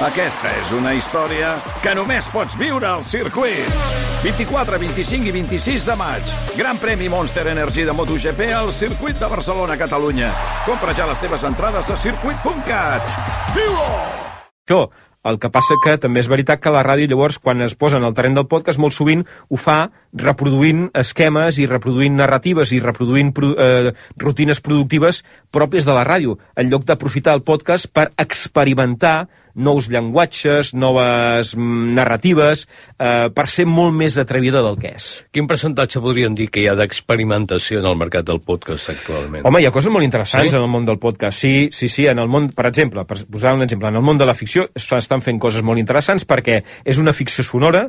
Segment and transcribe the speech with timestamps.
[0.00, 1.50] Aquesta és una història
[1.84, 3.66] que només pots viure al circuit.
[4.22, 6.30] 24, 25 i 26 de maig.
[6.56, 10.30] Gran premi Monster Energy de MotoGP al circuit de Barcelona, Catalunya.
[10.64, 13.12] Compra ja les teves entrades a circuit.cat.
[13.52, 13.90] Viu-ho!
[14.64, 14.80] Això,
[15.28, 18.06] el que passa que també és veritat que la ràdio llavors quan es posa en
[18.08, 23.34] el terreny del podcast molt sovint ho fa reproduint esquemes i reproduint narratives i reproduint
[23.36, 25.20] pro, eh, rutines productives
[25.52, 31.94] pròpies de la ràdio en lloc d'aprofitar el podcast per experimentar nous llenguatges, noves mm,
[31.96, 32.66] narratives,
[32.98, 35.08] eh, per ser molt més atrevida del que és.
[35.32, 39.44] Quin percentatge podríem dir que hi ha d'experimentació en el mercat del podcast actualment?
[39.46, 40.56] Home, hi ha coses molt interessants Sí?
[40.56, 41.38] en el món del podcast.
[41.38, 44.18] Sí, sí, sí, en el món, per exemple, per posar un exemple, en el món
[44.18, 47.88] de la ficció s'estan fent coses molt interessants perquè és una ficció sonora,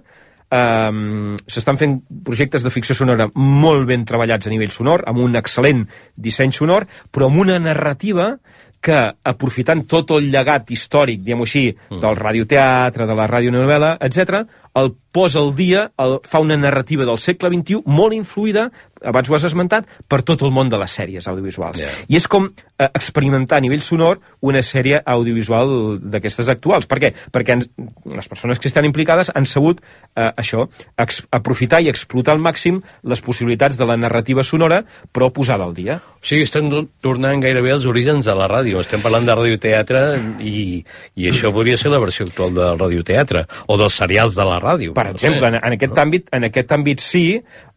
[0.52, 5.38] um, s'estan fent projectes de ficció sonora molt ben treballats a nivell sonor, amb un
[5.40, 5.86] excel·lent
[6.16, 8.34] disseny sonor, però amb una narrativa
[8.82, 9.00] que,
[9.32, 11.68] aprofitant tot el llegat històric, diguem-ho així,
[12.02, 14.42] del radioteatre, de la radionovel·la, etc,
[14.76, 18.70] el posa al dia, el, fa una narrativa del segle XXI molt influïda,
[19.04, 21.82] abans ho has esmentat, per tot el món de les sèries audiovisuals.
[21.82, 21.90] Ja.
[22.08, 26.88] I és com eh, experimentar a nivell sonor una sèrie audiovisual d'aquestes actuals.
[26.88, 27.12] Per què?
[27.34, 27.68] Perquè ens,
[28.08, 30.68] les persones que estan implicades han sabut eh, això,
[31.02, 35.76] ex, aprofitar i explotar al màxim les possibilitats de la narrativa sonora, però posada al
[35.76, 36.00] dia.
[36.22, 36.70] O sigui, estem
[37.02, 38.80] tornant gairebé als orígens de la ràdio.
[38.86, 40.06] Estem parlant de radioteatre
[40.40, 40.80] i,
[41.18, 44.94] i això podria ser la versió actual del radioteatre o dels serials de la ràdio.
[44.98, 47.26] Per exemple, en, en aquest àmbit, en aquest àmbit sí,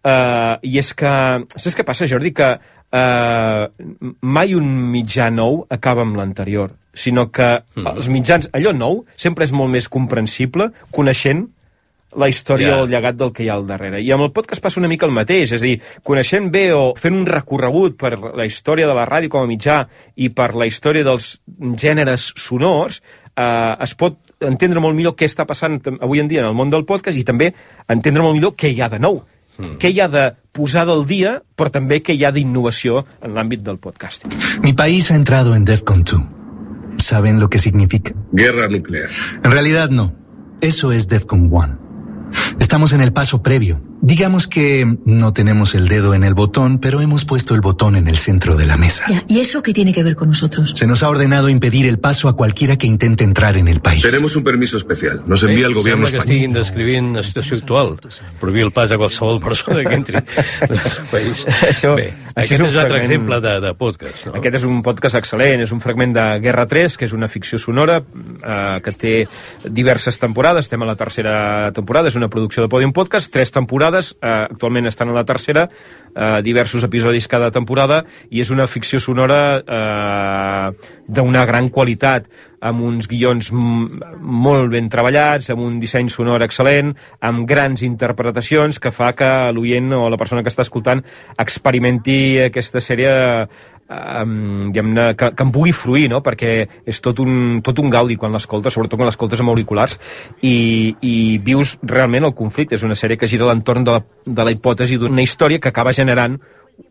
[0.04, 1.14] eh, i és que...
[1.56, 2.32] Saps què passa, Jordi?
[2.36, 2.52] Que
[2.94, 3.66] eh,
[4.22, 7.86] mai un mitjà nou acaba amb l'anterior, sinó que Mm.
[7.96, 11.48] els mitjans, allò nou, sempre és molt més comprensible coneixent
[12.16, 12.76] la història Ja.
[12.78, 13.98] o el llegat del que hi ha al darrere.
[14.00, 16.94] I amb el podcast passa una mica el mateix, és a dir, coneixent bé o
[16.94, 19.80] fent un recorregut per la història de la ràdio com a mitjà
[20.14, 21.40] i per la història dels
[21.74, 23.02] gèneres sonors,
[23.34, 24.14] eh, es pot
[24.48, 27.24] entendre molt millor què està passant avui en dia en el món del podcast i
[27.26, 27.52] també
[27.88, 29.22] entendre molt millor què hi ha de nou,
[29.58, 29.76] mm.
[29.82, 33.64] què hi ha de posar del dia, però també què hi ha d'innovació en l'àmbit
[33.66, 34.34] del podcasting.
[34.62, 36.20] Mi país ha entrado en DEFCON 2.
[37.02, 38.14] ¿Saben lo que significa?
[38.32, 39.10] Guerra nuclear.
[39.42, 40.12] En realidad no.
[40.60, 41.83] Eso es DEFCON 1.
[42.58, 43.80] Estamos en el paso previo.
[44.00, 48.06] Digamos que no tenemos el dedo en el botón, pero hemos puesto el botón en
[48.06, 49.04] el centro de la mesa.
[49.08, 50.72] Ya, ¿y eso qué tiene que ver con nosotros?
[50.74, 54.02] Se nos ha ordenado impedir el paso a cualquiera que intente entrar en el país.
[54.02, 55.22] Tenemos un permiso especial.
[55.26, 56.34] Nos Sí, envía el gobierno Sembla que español.
[56.36, 57.96] estiguin descrivint la situació actual.
[58.40, 61.46] Prohibir el pas a qualsevol persona que entri al nostre país.
[61.62, 64.26] Això- Bé, això aquest és és un un altre fragment- exemple de, de podcast.
[64.26, 64.34] No?
[64.36, 67.58] Aquest és un podcast excel·lent, és un fragment de Guerra 3, que és una ficció
[67.58, 69.14] sonora eh, que té
[69.70, 74.14] diverses temporades, estem a la tercera temporada, és una producció de Podium Podcast, tres temporades,
[74.20, 75.68] eh, actualment estan a la tercera,
[76.14, 82.28] eh, diversos episodis cada temporada, i és una ficció sonora eh, d'una gran qualitat,
[82.64, 88.92] amb uns guions molt ben treballats, amb un disseny sonor excel·lent, amb grans interpretacions que
[88.94, 91.04] fa que l'oient o la persona que està escoltant
[91.36, 93.12] experimenti aquesta sèrie
[93.90, 96.22] um, diguem-ne, que, que em pugui fruir, no?
[96.24, 96.56] perquè
[96.86, 99.98] és tot un, tot un gaudi quan l'escoltes, sobretot quan l'escoltes amb auriculars,
[100.42, 101.14] i, i
[101.44, 102.78] vius realment el conflicte.
[102.78, 105.92] És una sèrie que gira l'entorn de, la, de la hipòtesi d'una història que acaba
[105.96, 106.38] generant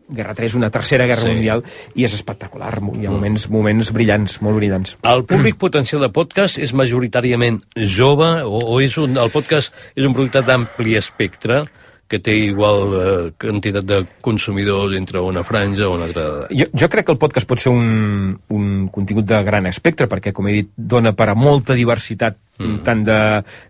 [0.08, 1.28] Guerra 3, una tercera guerra Sí.
[1.34, 1.62] mundial,
[1.94, 2.70] i és espectacular.
[2.96, 4.94] Hi ha moments, moments brillants, molt brillants.
[5.04, 10.04] El públic potencial de podcast és majoritàriament jove o, o és un, el podcast és
[10.06, 11.66] un producte d'ampli espectre
[12.14, 16.46] que té igual eh, quantitat de consumidors entre una franja o una altra.
[16.54, 20.30] Jo, jo crec que el podcast pot ser un, un contingut de gran espectre, perquè,
[20.36, 22.80] com he dit, dona per a molta diversitat, mm.
[22.86, 23.20] tant de,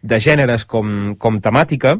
[0.04, 1.96] de gèneres com, com temàtica,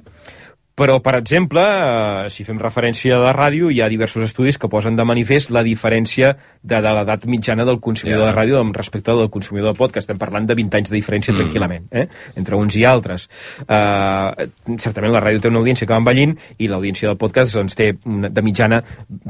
[0.75, 4.69] però, per exemple, eh, si fem referència a la ràdio, hi ha diversos estudis que
[4.69, 8.33] posen de manifest la diferència de, de l'edat mitjana del consumidor Ja.
[8.33, 10.09] de ràdio amb respecte al del consumidor de podcast.
[10.09, 11.39] Estem parlant de 20 anys de diferència mm.
[11.39, 12.09] tranquil·lament, eh?
[12.35, 13.29] entre uns i altres.
[13.69, 14.35] Uh,
[14.77, 17.93] certament la ràdio té una audiència que va envellint i l'audiència del podcast doncs, té
[18.05, 18.83] una, de mitjana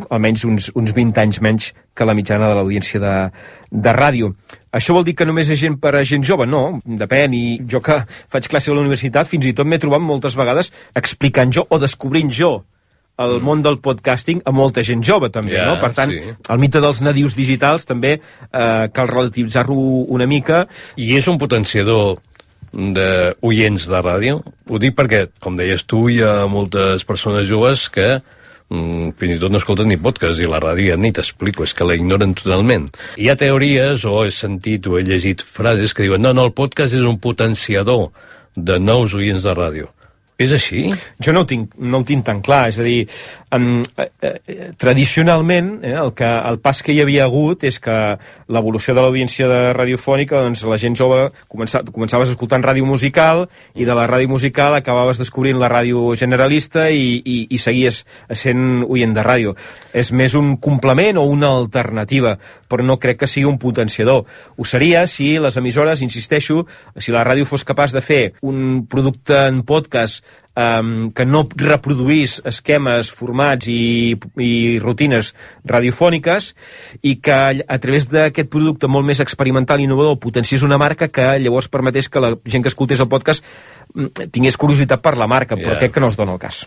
[0.08, 3.14] almenys uns, uns 20 anys menys que la mitjana de l'audiència de,
[3.70, 4.32] de ràdio.
[4.74, 6.46] Això vol dir que només és gent per a gent jove?
[6.50, 7.34] No, depèn.
[7.34, 8.00] I jo que
[8.32, 11.78] faig classe a la universitat fins i tot m'he trobat moltes vegades explicant jo o
[11.82, 12.56] descobrint jo
[13.22, 15.78] el món del podcasting a molta gent jove, també, Ja, no?
[15.78, 16.34] Per tant, sí.
[16.50, 19.76] el mite dels nadius digitals també eh, cal relativitzar-lo
[20.10, 20.64] una mica.
[20.98, 22.16] I és un potenciador
[22.74, 24.40] d'oients de ràdio?
[24.42, 28.43] Ho dic perquè, com deies tu, hi ha moltes persones joves que mm,
[29.18, 31.86] fins i tot no escolten ni podcast i la ràdio ja ni t'explico, és que
[31.86, 32.90] la ignoren totalment.
[33.20, 36.54] Hi ha teories, o he sentit o he llegit frases que diuen no, no, el
[36.56, 38.10] podcast és un potenciador
[38.54, 39.90] de nous oients de ràdio.
[40.34, 40.88] És així?
[41.22, 43.04] Jo no ho tinc, no ho tinc tan clar, és a dir,
[43.54, 47.94] um, eh, eh, tradicionalment eh, el, que, el pas que hi havia hagut és que
[48.50, 53.44] l'evolució de l'audiència de radiofònica, doncs la gent jove comença, començaves escoltant ràdio musical
[53.78, 58.02] i de la ràdio musical acabaves descobrint la ràdio generalista i, i, i seguies
[58.34, 59.54] sent oient de ràdio.
[59.94, 62.34] És més un complement o una alternativa,
[62.66, 64.26] però no crec que sigui un potenciador.
[64.58, 66.64] Ho seria si les emissores, insisteixo,
[66.98, 70.24] si la ràdio fos capaç de fer un producte en podcast
[70.56, 75.34] um, que no reproduís esquemes, formats i, i rutines
[75.66, 76.52] radiofòniques
[77.02, 81.34] i que a través d'aquest producte molt més experimental i innovador potenciés una marca que
[81.38, 83.44] llavors permetés que la gent que escoltés el podcast
[83.94, 85.66] mm, tingués curiositat per la marca, yeah.
[85.66, 86.64] però crec que no es dona el cas.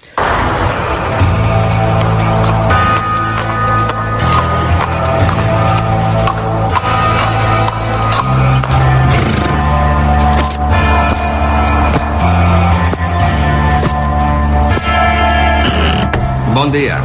[16.68, 16.98] Bon dia.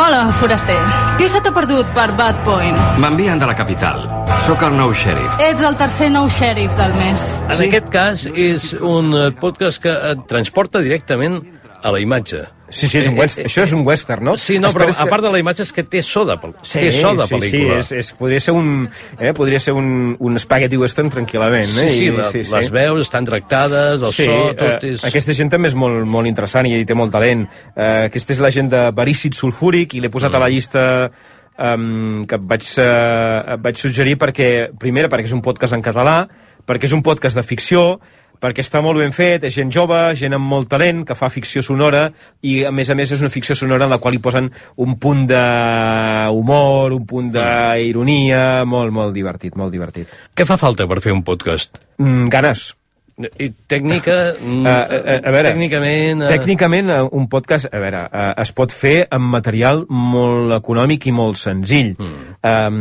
[0.00, 0.78] Hola, foraster.
[1.18, 2.78] Qui se t'ha perdut per Bad Point?
[3.02, 4.00] M'envien de la capital.
[4.46, 5.36] Sóc el nou xèrif.
[5.44, 7.20] Ets el tercer nou xèrif del mes.
[7.50, 7.66] En Sí.
[7.68, 11.42] aquest cas és un podcast que et transporta directament
[11.82, 12.46] a la imatge.
[12.68, 13.46] Sí, sí, és un western.
[13.46, 14.34] Això és un western, no?
[14.40, 16.92] Sí, no, però a part de la imatge és que té so de, Sí, té
[16.96, 17.82] so de sí, pel·lícula.
[17.84, 18.88] Sí, és, és, podria ser un,
[19.18, 21.68] eh, podria ser un, un spaghetti western tranquil·lament.
[21.74, 21.90] Sí, Eh?
[21.90, 25.04] sí, I- la, les veus estan tractades, el sí, so, tot eh, és...
[25.04, 27.44] Aquesta gent també és molt, molt interessant i té molt talent.
[27.76, 30.40] Eh, aquesta és la gent de Verícid Sulfúric i l'he posat mm.
[30.40, 30.84] a la llista
[31.58, 34.50] um, que et vaig, uh, et vaig suggerir perquè,
[34.80, 36.22] primera, perquè és un podcast en català,
[36.66, 38.00] perquè és un podcast de ficció,
[38.40, 41.62] perquè està molt ben fet, és gent jove, gent amb molt talent, que fa ficció
[41.64, 42.06] sonora,
[42.42, 44.50] i a més a més és una ficció sonora en la qual hi posen
[44.84, 50.12] un punt d'humor, un punt d'ironia, molt, molt divertit, molt divertit.
[50.34, 51.80] Què fa falta per fer un podcast?
[51.98, 52.72] Mm, ganes.
[53.14, 54.34] I tècnica...
[54.42, 56.24] mm, Uh, a, a veure, Tècnicament...
[56.24, 61.06] eh, tècnicament uh, un podcast, a veure, uh, es pot fer amb material molt econòmic
[61.06, 61.92] i molt senzill.
[61.94, 62.32] Mm.
[62.42, 62.80] Um,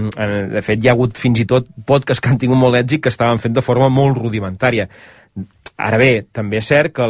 [0.55, 3.13] de fet, hi ha hagut fins i tot podcasts que han tingut molt èxit que
[3.13, 4.87] estaven fent de forma molt rudimentària.
[5.83, 7.05] Ara bé, també és cert que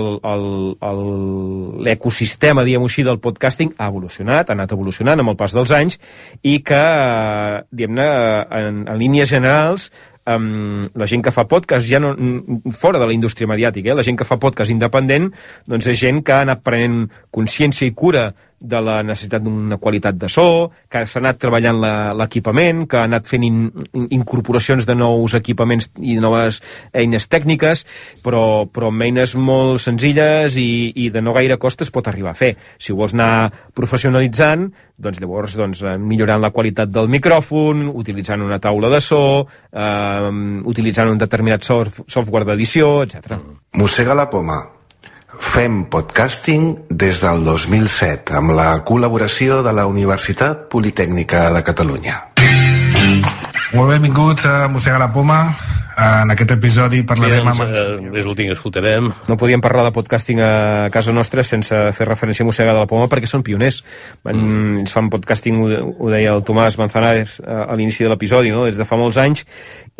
[1.84, 6.00] l'ecosistema, diguem-ho així, del podcasting ha evolucionat, ha anat evolucionant amb el pas dels anys
[6.42, 8.08] i que, eh, diguem-ne,
[8.62, 9.92] en, en línies generals,
[10.26, 12.14] um, la gent que fa podcast ja no,
[12.72, 13.98] fora de la indústria mediàtica, eh?
[14.00, 15.32] la gent que fa podcast independent
[15.68, 18.30] doncs és gent que ha anat prenent consciència i cura
[18.64, 23.04] de la necessitat d'una qualitat de so, que s'ha anat treballant la- l'equipament, que ha
[23.10, 23.58] anat fent in,
[23.92, 26.62] in, incorporacions de nous equipaments i noves
[26.96, 27.84] eines tècniques,
[28.24, 32.32] però, però amb eines molt senzilles i, i de no gaire cost es pot arribar
[32.32, 32.54] a fer.
[32.80, 38.42] Si ho vols anar professionalitzant, doncs llavors doncs, eh, millorant la qualitat del micròfon, utilitzant
[38.42, 39.22] una taula de so,
[39.72, 40.32] eh,
[40.64, 43.36] utilitzant un determinat sof software d'edició, etc.
[43.76, 44.62] Mossega la poma.
[45.40, 52.20] Fem podcasting des del 2007 amb la col·laboració de la Universitat Politècnica de Catalunya.
[53.74, 55.40] Molt benvinguts a Mossega la Poma.
[55.94, 57.60] En aquest episodi parlarem amb...
[57.62, 59.12] Doncs, en- eh, és l'últim que escoltarem.
[59.30, 62.88] No podíem parlar de podcasting a casa nostra sense fer referència a Mossega de la
[62.90, 63.84] Poma perquè són pioners.
[64.26, 64.80] Van, mm.
[64.84, 68.66] Ens fan podcasting, ho, ho deia el Tomàs Manzanares a, a l'inici de l'episodi, no?
[68.66, 69.46] des de fa molts anys,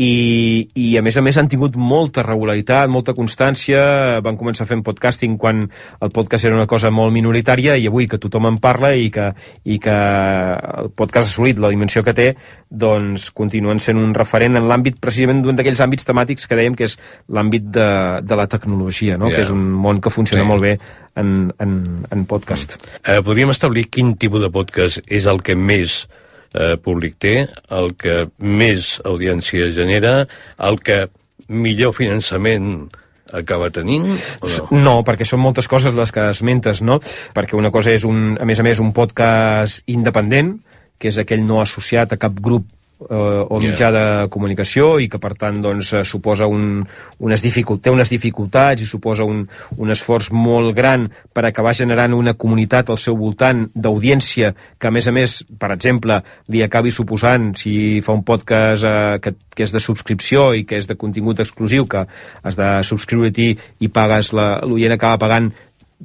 [0.02, 4.82] i, i a més a més han tingut molta regularitat, molta constància, van començar fent
[4.82, 5.62] podcasting quan
[6.02, 9.30] el podcast era una cosa molt minoritària i avui que tothom en parla i que,
[9.70, 12.32] i que el podcast ha assolit la dimensió que té,
[12.70, 16.88] doncs continuen sent un referent en l'àmbit precisament d'un d'aquells àmbits temàtics que dèiem que
[16.90, 16.98] és
[17.30, 17.88] l'àmbit de,
[18.24, 19.30] de la tecnologia, no?
[19.30, 19.36] Ja.
[19.38, 20.50] que és un món que funciona Sí.
[20.50, 20.78] molt bé
[21.20, 21.78] en, en,
[22.12, 22.80] en podcast.
[23.06, 26.08] Eh, podríem establir quin tipus de podcast és el que més
[26.54, 30.28] eh, públic té, el que més audiència genera,
[30.60, 31.08] el que
[31.50, 32.90] millor finançament
[33.34, 34.06] acaba tenint,
[34.46, 34.82] o no?
[34.84, 37.00] No, perquè són moltes coses les que esmentes, no?
[37.34, 40.54] Perquè una cosa és, un, a més a més, un podcast independent,
[41.02, 42.68] que és aquell no associat a cap grup
[43.10, 43.16] eh,
[43.50, 43.72] o Yeah.
[43.72, 46.86] mitjà de comunicació i que per tant doncs, eh, suposa un,
[47.20, 49.44] unes dificult, té unes dificultats i suposa un,
[49.78, 54.92] un esforç molt gran per acabar generant una comunitat al seu voltant d'audiència que a
[54.92, 59.64] més a més, per exemple, li acabi suposant, si fa un podcast eh, que, que
[59.64, 62.06] és de subscripció i que és de contingut exclusiu, que
[62.44, 65.52] has de subscriure-t'hi i pagues la- l'oient acaba pagant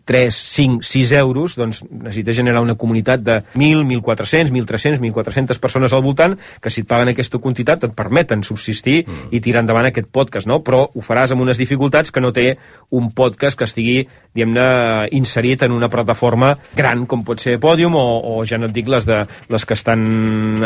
[0.05, 5.93] 3, 5, 6 euros, doncs necessita generar una comunitat de 1.000, 1.400, 1.300, 1.400 persones
[5.93, 9.31] al voltant que si et paguen aquesta quantitat et permeten subsistir mm.
[9.35, 10.61] i tirar endavant aquest podcast, no?
[10.67, 12.57] Però ho faràs amb unes dificultats que no té
[12.95, 13.99] un podcast que estigui,
[14.35, 18.07] diguem-ne, inserit en una plataforma gran com pot ser Podium o,
[18.39, 20.05] o ja no et dic les, de, les que estan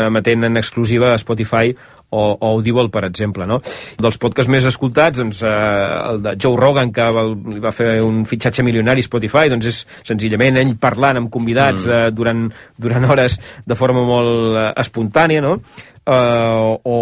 [0.07, 1.73] emetent en exclusiva a Spotify
[2.13, 3.59] o, o Audible, per exemple, no?
[4.01, 5.53] Dels podcasts més escoltats, doncs, eh,
[6.13, 9.71] el de Joe Rogan, que va, li va fer un fitxatge milionari a Spotify, doncs
[9.71, 11.97] és senzillament ell parlant amb convidats mm.
[11.97, 12.45] eh, durant,
[12.77, 15.57] durant hores de forma molt eh, espontània, no?
[16.03, 16.97] Uh, o,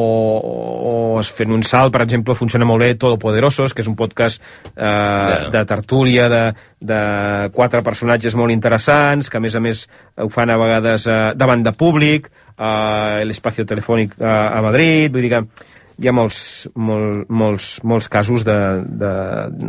[1.18, 4.72] o fent un salt, per exemple, funciona molt bé Todopoderosos, que és un podcast uh,
[4.78, 5.50] yeah.
[5.54, 6.42] de tertúlia de,
[6.78, 7.02] de
[7.56, 9.88] quatre personatges molt interessants, que a més a més
[10.22, 15.26] ho fan a vegades uh, davant de públic, uh, l'espacio telefònic uh, a Madrid, vull
[15.26, 15.44] dir que
[16.02, 16.40] hi ha molts,
[16.74, 18.58] molt, molts, molts casos de,
[19.02, 19.12] de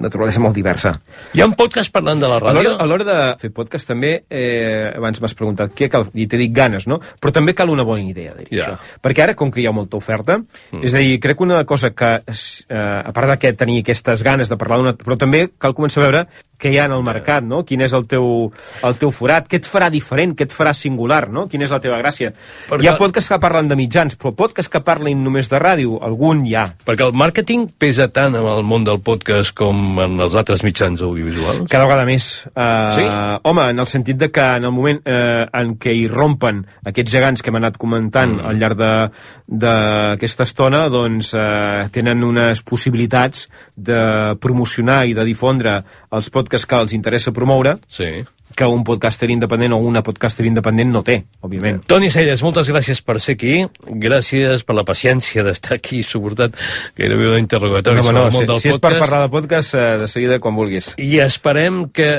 [0.01, 0.95] naturalesa molt diversa.
[1.37, 2.75] Hi ha un podcast parlant de la ràdio?
[2.81, 6.55] A l'hora de fer podcast també, eh, abans m'has preguntat què cal, i t'he dit
[6.57, 7.01] ganes, no?
[7.21, 8.79] Però també cal una bona idea, diria yeah.
[8.79, 8.97] això.
[9.05, 10.81] Perquè ara, com que hi ha molta oferta, mm.
[10.81, 14.25] és a dir, crec que una cosa que, eh, a part de que tenir aquestes
[14.25, 14.97] ganes de parlar d'una...
[15.03, 16.25] Però també cal començar a veure
[16.62, 17.64] què hi ha en el mercat, no?
[17.66, 18.26] Quin és el teu,
[18.87, 21.49] el teu forat, què et farà diferent, què et farà singular, no?
[21.50, 22.31] Quina és la teva gràcia.
[22.69, 22.85] Perquè...
[22.87, 26.45] Hi ha podcasts que parlen de mitjans, però podcasts que parlin només de ràdio, algun
[26.47, 26.69] hi ha.
[26.87, 31.02] Perquè el màrqueting pesa tant en el món del podcast com en els altres mitjans
[31.02, 31.66] audiovisuals?
[31.73, 32.28] Cada vegada més.
[32.52, 33.09] Uh, sí?
[33.50, 37.16] Home, en el sentit de que en el moment uh, en què hi rompen aquests
[37.16, 38.47] gegants que hem anat comentant mm.
[38.47, 38.78] al llarg
[39.62, 44.00] d'aquesta estona, doncs uh, tenen unes possibilitats de
[44.42, 45.81] promocionar i de difondre
[46.12, 48.25] els podcasts podcasts que els interessa promoure sí.
[48.54, 51.80] que un podcaster independent o una podcaster independent no té, òbviament.
[51.88, 53.62] Toni Celles, moltes gràcies per ser aquí,
[54.02, 56.56] gràcies per la paciència d'estar aquí suportat
[56.99, 58.76] gairebé un interrogatori no, sobre no, el món si, del si podcast.
[58.76, 60.92] és per parlar de podcast, eh, de seguida quan vulguis.
[61.00, 62.11] I esperem que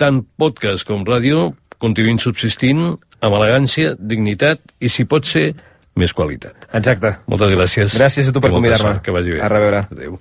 [0.00, 2.82] tant podcast com ràdio continuïn subsistint
[3.22, 5.52] amb elegància, dignitat i, si pot ser,
[5.98, 6.66] més qualitat.
[6.74, 7.16] Exacte.
[7.30, 7.94] Moltes gràcies.
[7.98, 8.98] Gràcies a tu per convidar-me.
[9.02, 9.42] Que vagi bé.
[9.42, 9.86] A reveure.
[9.90, 10.18] Adéu.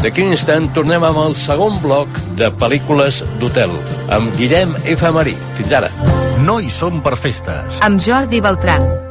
[0.00, 3.74] D'aquí un instant tornem amb el segon bloc de pel·lícules d'hotel,
[4.16, 5.12] amb Guillem F.
[5.12, 5.36] Marí.
[5.58, 5.92] Fins ara.
[6.46, 7.84] No hi som per festes.
[7.84, 9.09] Amb Jordi Beltran.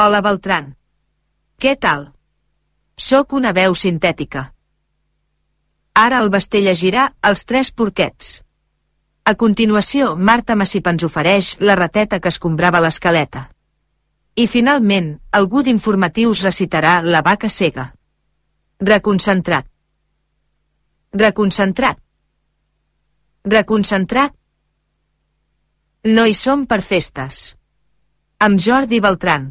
[0.00, 0.68] Hola, Beltran.
[1.60, 2.06] Què tal?
[3.06, 4.46] Soc una veu sintètica.
[6.02, 8.30] Ara el Basté llegirà Els tres porquets.
[9.28, 13.44] A continuació, Marta Massip ens ofereix la rateta que escombrava l'escaleta.
[14.40, 17.90] I finalment, algú d'informatius recitarà La vaca cega.
[18.94, 19.68] Reconcentrat.
[21.12, 22.00] Reconcentrat.
[23.44, 24.32] Reconcentrat.
[26.16, 27.46] No hi som per festes.
[28.38, 29.50] Amb Jordi Beltran.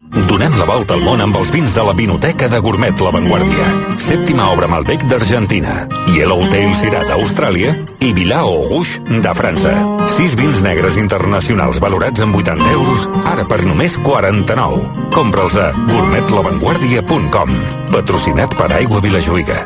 [0.00, 3.66] Donem la volta al món amb els vins de la Vinoteca de Gourmet La Vanguardia.
[4.02, 5.86] Sèptima obra Malbec d'Argentina.
[6.12, 7.72] Yellowtail Sirat d'Austràlia
[8.04, 9.72] i Vilao Rouge de França.
[10.12, 15.08] Sis vins negres internacionals valorats en 80 euros, ara per només 49.
[15.16, 17.56] Compra'ls a gourmetlavanguardia.com.
[17.96, 19.62] Patrocinat per Aigua Vilajuïga.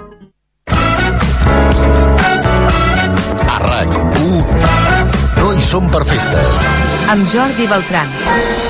[3.50, 4.42] A RAC1
[5.42, 6.66] No hi som per festes.
[7.10, 8.69] Amb Jordi Beltran.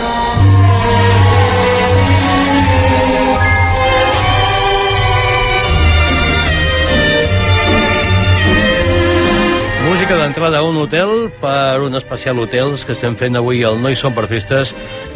[10.40, 13.96] D'entrada a un hotel per un especial hotels que estem fent avui al No hi
[13.98, 14.70] som per festes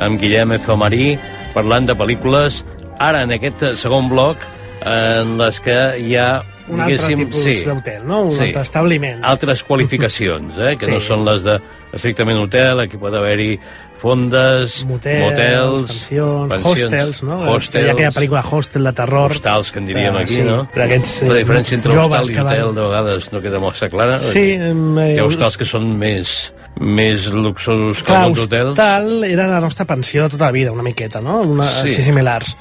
[0.05, 0.75] amb Guillem F.
[0.77, 1.15] Marí
[1.55, 2.59] parlant de pel·lícules
[3.01, 4.45] ara en aquest segon bloc
[4.85, 8.23] en les que hi ha un altre tipus sí, d'hotel, no?
[8.25, 9.25] Un sí, altre establiment.
[9.25, 10.77] altres qualificacions, eh?
[10.79, 10.91] que Sí.
[10.93, 11.61] no són les de
[11.93, 13.59] estrictament hotel, aquí pot haver-hi
[13.97, 17.37] fondes, Motels, motels, pensions, pensions, hostels, no?
[17.55, 19.31] hostels, Hi ha aquella pel·lícula Hostel de terror.
[19.31, 20.69] hostals, que en diríem Ah, aquí, sí, no?
[20.73, 23.61] per aquests, eh, la diferència entre hostal i que van- hotel de vegades no queda
[23.61, 24.19] massa clara.
[24.21, 28.71] Sí, eh, Hi ha hostals que són més, més luxosos que Clar, alguns hotels.
[28.71, 31.41] hostal era la nostra pensió tota la vida, una miqueta, no?
[31.43, 31.95] Una, Sí.
[31.95, 32.03] sí.
[32.03, 32.57] similars.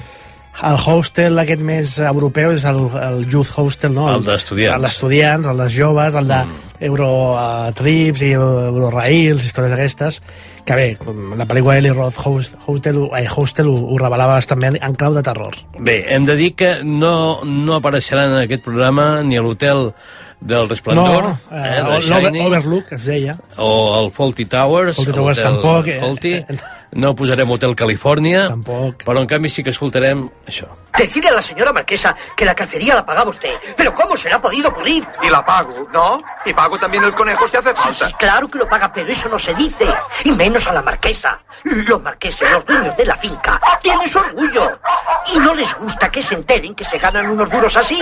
[0.62, 4.06] El hostel aquest més europeu és el, el youth hostel, no?
[4.14, 4.76] El d'estudiants.
[4.76, 6.72] El d'estudiants, el dels joves, el de mm.
[6.88, 10.20] Eurotrips i Eurorails, històries aquestes,
[10.64, 10.88] que bé,
[11.38, 15.22] la pel·lícula Eli Roth Host, Hostel, eh, hostel ho, ho revelava també en clau de
[15.26, 15.58] terror.
[15.78, 19.90] Bé, hem de dir que no, no apareixeran en aquest programa ni a l'hotel
[20.44, 23.38] del Resplendor, No, eh, eh, de Overlook, es deia.
[23.56, 26.00] o el Faulty Towers, Fawlty Towers tampoc, eh.
[26.00, 26.34] Fawlty.
[26.94, 29.04] No posarem Hotel California, Tampoc.
[29.04, 30.66] però en canvi sí que escoltarem això.
[30.96, 33.52] Decirle a la señora marquesa que la cacería la pagaba usted.
[33.76, 35.04] Pero ¿cómo se le ha podido ocurrir?
[35.22, 36.22] Y la pago, ¿no?
[36.44, 38.06] Y pago también el conejo si hace falta.
[38.08, 39.86] Sí, claro que lo paga, pero eso no se dice.
[40.24, 41.40] Y menos a la marquesa.
[41.64, 44.70] Los marqueses, los dueños de la finca, tienen su orgullo.
[45.34, 48.00] Y no les gusta que se enteren que se ganan unos duros así.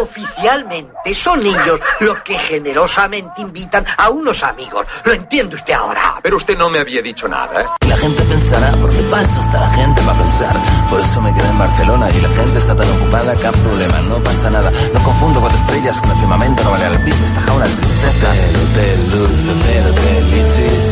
[0.00, 4.86] Oficialmente son ellos los que generosamente invitan a unos amigos.
[5.04, 6.18] ¿Lo entiende usted ahora?
[6.22, 7.66] Pero usted no me había dicho nada, ¿eh?
[7.88, 10.54] La gente pensará, porque paso hasta la gente va a pensar.
[10.90, 14.22] Por eso me quedé en Barcelona y la gente está tan ocupada que problema, no
[14.22, 14.70] pasa nada.
[14.92, 18.28] No confundo cuatro estrellas con el firmamento, no vale el business, esta jaula de tristeza.
[18.30, 20.86] Hotel, hotel, luz, hotel, hotel, lichis.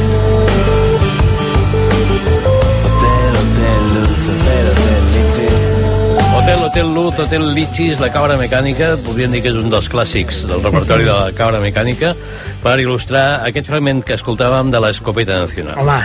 [2.87, 5.83] Hotel, hotel, luz, hotel, hotel, lichis.
[6.43, 10.41] Hotel, Hotel Luz, Hotel Lichis, La Cabra Mecànica, podríem dir que és un dels clàssics
[10.49, 12.17] del repertori de La Cabra Mecànica,
[12.62, 15.78] per il·lustrar aquest fragment que escoltàvem de l'Escopeta Nacional.
[15.83, 15.99] Home,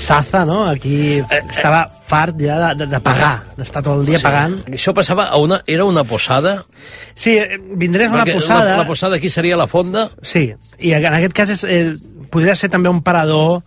[0.00, 0.62] Saza, no?
[0.70, 1.18] Aquí
[1.52, 4.24] estava fart ja de, de, pagar, d'estar tot el dia Sí.
[4.24, 4.54] pagant.
[4.72, 5.60] Això passava a una...
[5.68, 6.62] Era una posada?
[7.14, 8.70] Sí, eh, vindrés una Perquè posada...
[8.72, 10.08] La, la posada aquí seria la fonda?
[10.22, 10.46] Sí,
[10.80, 11.92] i en aquest cas és, eh,
[12.32, 13.60] podria ser també un parador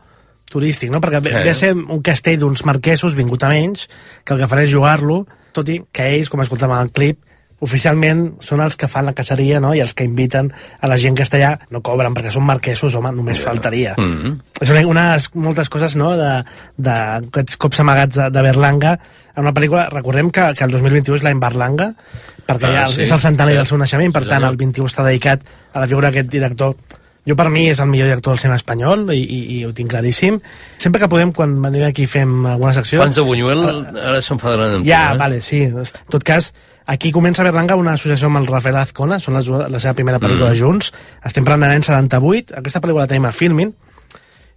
[0.49, 0.99] turístic, no?
[1.01, 1.27] perquè Eh.
[1.29, 3.87] ve de ser un castell d'uns marquesos vingut a menys,
[4.25, 7.21] que el que farà és jugar-lo, tot i que ells, com escoltàvem al clip,
[7.63, 9.73] oficialment són els que fan la caceria no?
[9.73, 10.51] i els que inviten
[10.81, 14.13] a la gent que està allà no cobren perquè són marquesos, home, només faltaria Mm
[14.19, 14.37] -hmm.
[14.61, 16.15] és una, unes, moltes coses no?
[16.17, 16.43] de,
[16.77, 18.99] de aquests cops amagats de, de Berlanga
[19.35, 21.93] en una pel·lícula, recordem que, que el 2021 és l'any Berlanga
[22.47, 23.01] perquè Ah, ja sí.
[23.01, 23.57] és el centenari Sí.
[23.57, 25.41] del seu naixement per tant el 21 està dedicat
[25.73, 26.75] a la figura d'aquest director
[27.25, 29.89] jo per mi és el millor director del cinema espanyol i, i, i ho tinc
[29.89, 30.41] claríssim
[30.77, 33.63] sempre que podem, quan venim aquí fem alguna secció Fans de Buñuel
[33.95, 35.17] ara s'enfadaran ja, eh?
[35.17, 35.61] vale, sí.
[35.63, 36.53] En tot cas,
[36.85, 40.51] aquí comença Berlanga una associació amb el Rafael Azcona, són les, la seva primera pel·lícula
[40.51, 40.59] Mm.
[40.59, 43.73] junts, estem parlant de l'any 78, aquesta pel·lícula la tenim a Filmin,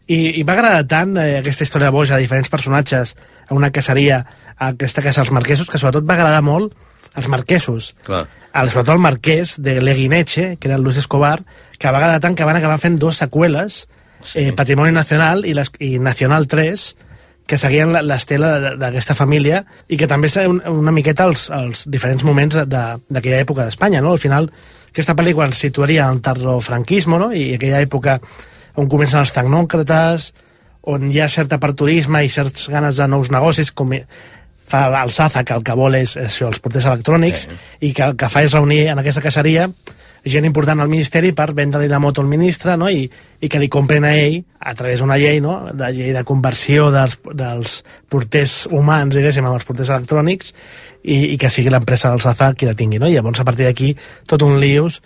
[0.06, 3.16] i, i va agradar tant eh, aquesta història boja de diferents personatges
[3.48, 4.24] a una caceria,
[4.56, 6.74] a aquesta casa dels marquesos, que sobretot va agradar molt
[7.16, 7.94] als marquesos.
[8.06, 8.26] Clar.
[8.56, 11.42] El, sobretot el marquès de Leguineche, que era el Luis Escobar,
[11.78, 13.86] que va agradar tant que van acabar fent dos seqüeles,
[14.22, 14.46] sí.
[14.46, 16.86] eh, Patrimoni Nacional i, les, i Nacional 3,
[17.46, 21.84] que seguien la- l'estela d'aquesta família i que també és un, una miqueta els, els
[21.90, 24.12] diferents moments de- de- d'aquella època d'Espanya, no?
[24.12, 24.50] Al final,
[24.90, 27.32] aquesta pel·lícula ens situaria en tardofranquisme, no?
[27.32, 28.18] I aquella època
[28.76, 30.32] on comencen els tecnòcrates,
[30.86, 33.90] on hi ha cert aperturisme i certes ganes de nous negocis, com
[34.66, 37.46] fa el Saza, que el que vol és, això, els porters electrònics,
[37.80, 39.68] i que el que fa és reunir en aquesta caseria
[40.26, 42.88] gent important al Ministeri per vendre-li la moto al ministre no?
[42.90, 43.04] I,
[43.40, 45.68] i que li compren a ell a través d'una llei, no?
[45.72, 47.76] de llei de conversió dels, dels
[48.10, 50.50] porters humans, diguéssim, amb els porters electrònics
[51.04, 52.98] i, i que sigui l'empresa del Saza qui la tingui.
[52.98, 53.06] No?
[53.06, 53.92] I llavors, a partir d'aquí,
[54.26, 55.00] tot un lius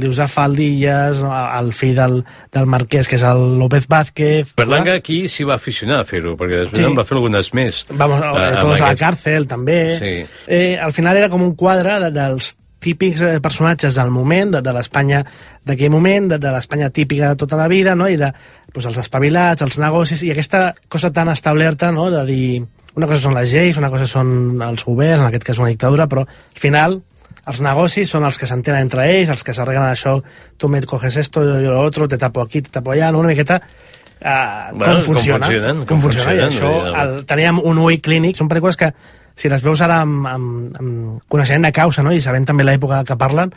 [0.00, 1.28] lius de faldilles, no?
[1.58, 2.14] el fill del,
[2.56, 4.54] del marquès, que és el López Vázquez...
[4.56, 6.88] Berlanga aquí s'hi va aficionar a fer-ho, perquè després Sí.
[6.88, 7.82] en va fer algunes més.
[7.90, 9.78] Vamos, eh, amb todos a la aquest- cárcel, també.
[10.00, 10.14] Sí.
[10.48, 12.54] Eh, al final era com un quadre de, dels
[12.84, 15.24] típics eh, personatges del moment, de, de l'Espanya
[15.64, 18.10] d'aquell moment, de, de l'Espanya típica de tota la vida, no?
[18.10, 18.30] i de
[18.72, 22.10] pues, els espavilats, els negocis, i aquesta cosa tan establerta no?
[22.12, 22.46] de dir
[22.94, 26.06] una cosa són les lleis, una cosa són els governs, en aquest cas una dictadura,
[26.10, 27.00] però al final
[27.44, 30.14] els negocis són els que s'entenen entre ells, els que s'arreglen això,
[30.56, 33.24] tu me coges esto, yo, lo otro, te tapo aquí, te tapo allà, no?
[33.24, 35.46] una miqueta uh, Bueno, com funciona.
[35.46, 36.70] com funcionen, com com funciona, i això,
[37.02, 38.92] el, teníem un ull clínic, són pel·lícules que
[39.36, 42.12] si les veus ara amb, amb, amb coneixement de causa no?
[42.12, 43.50] i sabent també l'època que parlen,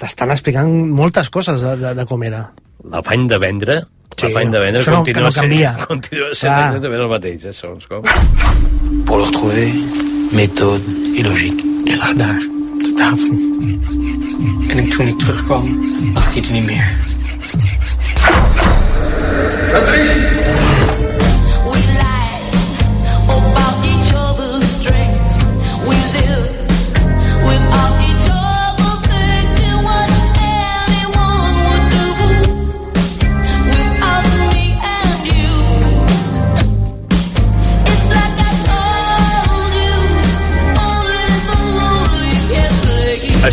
[0.00, 2.46] t'estan explicant moltes coses de, de, de com era.
[2.90, 5.70] L'afany de vendre, Sí, l'afany de vendre això no- continua, no canvia.
[5.76, 8.02] sent, continua sent exactament el mateix, eh, segons com.
[9.06, 9.68] Pour le retrouver,
[10.32, 10.82] méthode
[11.16, 11.64] et logique.
[11.86, 12.40] Je lag daar,
[12.82, 13.32] te tafel.
[14.70, 15.64] En ik, toen ik terugkwam,
[16.14, 16.90] lag hij er niet meer.
[19.72, 19.88] about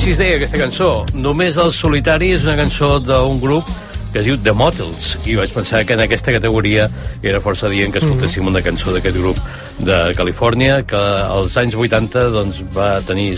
[0.07, 0.89] es deia aquesta cançó.
[1.13, 3.67] Només el solitari és una cançó d'un grup
[4.13, 6.87] que es diu The Motels i vaig pensar que en aquesta categoria
[7.21, 9.37] era força dient que escoltéssim una cançó d'aquest grup
[9.79, 13.37] de Califòrnia que als anys 80 doncs, va tenir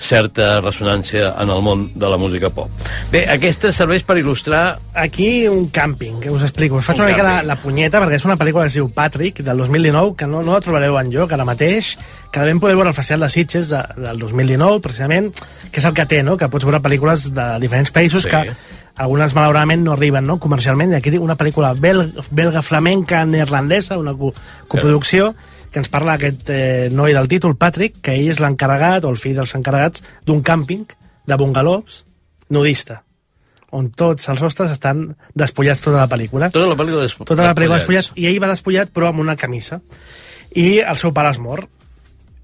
[0.00, 2.70] certa ressonància en el món de la música pop.
[3.12, 4.78] Bé, aquesta serveix per il·lustrar...
[4.96, 6.78] Aquí un càmping, que us explico.
[6.80, 8.88] Us faig Un una mica la, la punyeta, perquè és una pel·lícula que es diu
[8.96, 11.92] Patrick, del 2019, que no, no la trobareu en lloc ara mateix,
[12.32, 15.30] que la vam poder veure al Festival de Sitges de, del 2019, precisament,
[15.68, 16.38] que és el que té, no?
[16.40, 18.30] que pots veure pel·lícules de diferents països Sí.
[18.30, 18.56] que
[19.00, 24.12] algunes malauradament no arriben no, comercialment, i aquí una pel·lícula bel, belga flamenca neerlandesa, una
[24.16, 24.32] co
[24.68, 25.34] coproducció,
[25.70, 29.20] que ens parla aquest eh, noi del títol, Patrick, que ell és l'encarregat, o el
[29.20, 30.88] fill dels encarregats, d'un càmping
[31.30, 32.04] de bungalows
[32.50, 33.04] nudista
[33.70, 35.04] on tots els hostes estan
[35.38, 36.50] despullats tota la pel·lícula.
[36.50, 38.10] Tota la pel·lícula despu Tota la pel·lícula despullats.
[38.10, 39.80] despullats, i ell va despullat però amb una camisa.
[40.58, 41.66] I el seu pare es mor.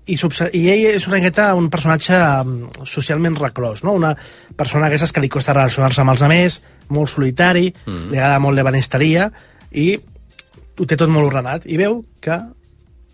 [0.06, 3.96] I, i ell és una miqueta un personatge mm, socialment reclòs, no?
[3.98, 4.14] una
[4.56, 6.60] persona d'aquestes que li costa relacionar-se amb els altres,
[6.94, 8.12] molt solitari, mm.
[8.12, 9.26] li agrada molt l'ebanisteria,
[9.74, 11.66] i ho té tot molt ordenat.
[11.66, 12.38] I veu que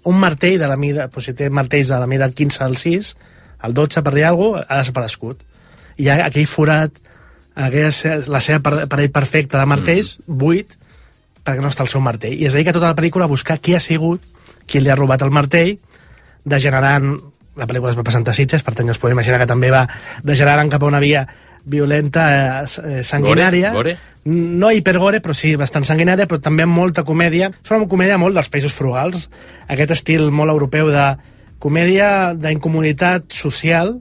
[0.05, 3.15] un martell de la mida, doncs si té martells de la mida 15 al 6,
[3.63, 5.43] el 12 per dir alguna cosa, ha desaparegut.
[6.03, 6.97] I ha aquell forat,
[7.55, 10.39] aquella, la seva par- parell perfecta de martells, mm.
[10.41, 10.77] buit,
[11.43, 12.35] perquè no està el seu martell.
[12.35, 14.23] I es dedica tota la pel·lícula a buscar qui ha sigut,
[14.67, 15.77] qui li ha robat el martell,
[16.45, 17.15] degenerant...
[17.53, 19.69] La pel·lícula es va presentar a Sitges, per tant ja us podeu imaginar que també
[19.69, 19.83] va
[20.25, 21.27] degenerant cap a una via
[21.69, 23.75] violenta, eh, eh, sanguinària.
[23.75, 23.99] Gore?
[24.25, 27.51] No hipergore, però sí, bastant sanguinària, però també amb molta comèdia.
[27.51, 29.29] És una comèdia molt dels països frugals,
[29.67, 31.07] aquest estil molt europeu de
[31.63, 33.97] comèdia d'incomoditat social,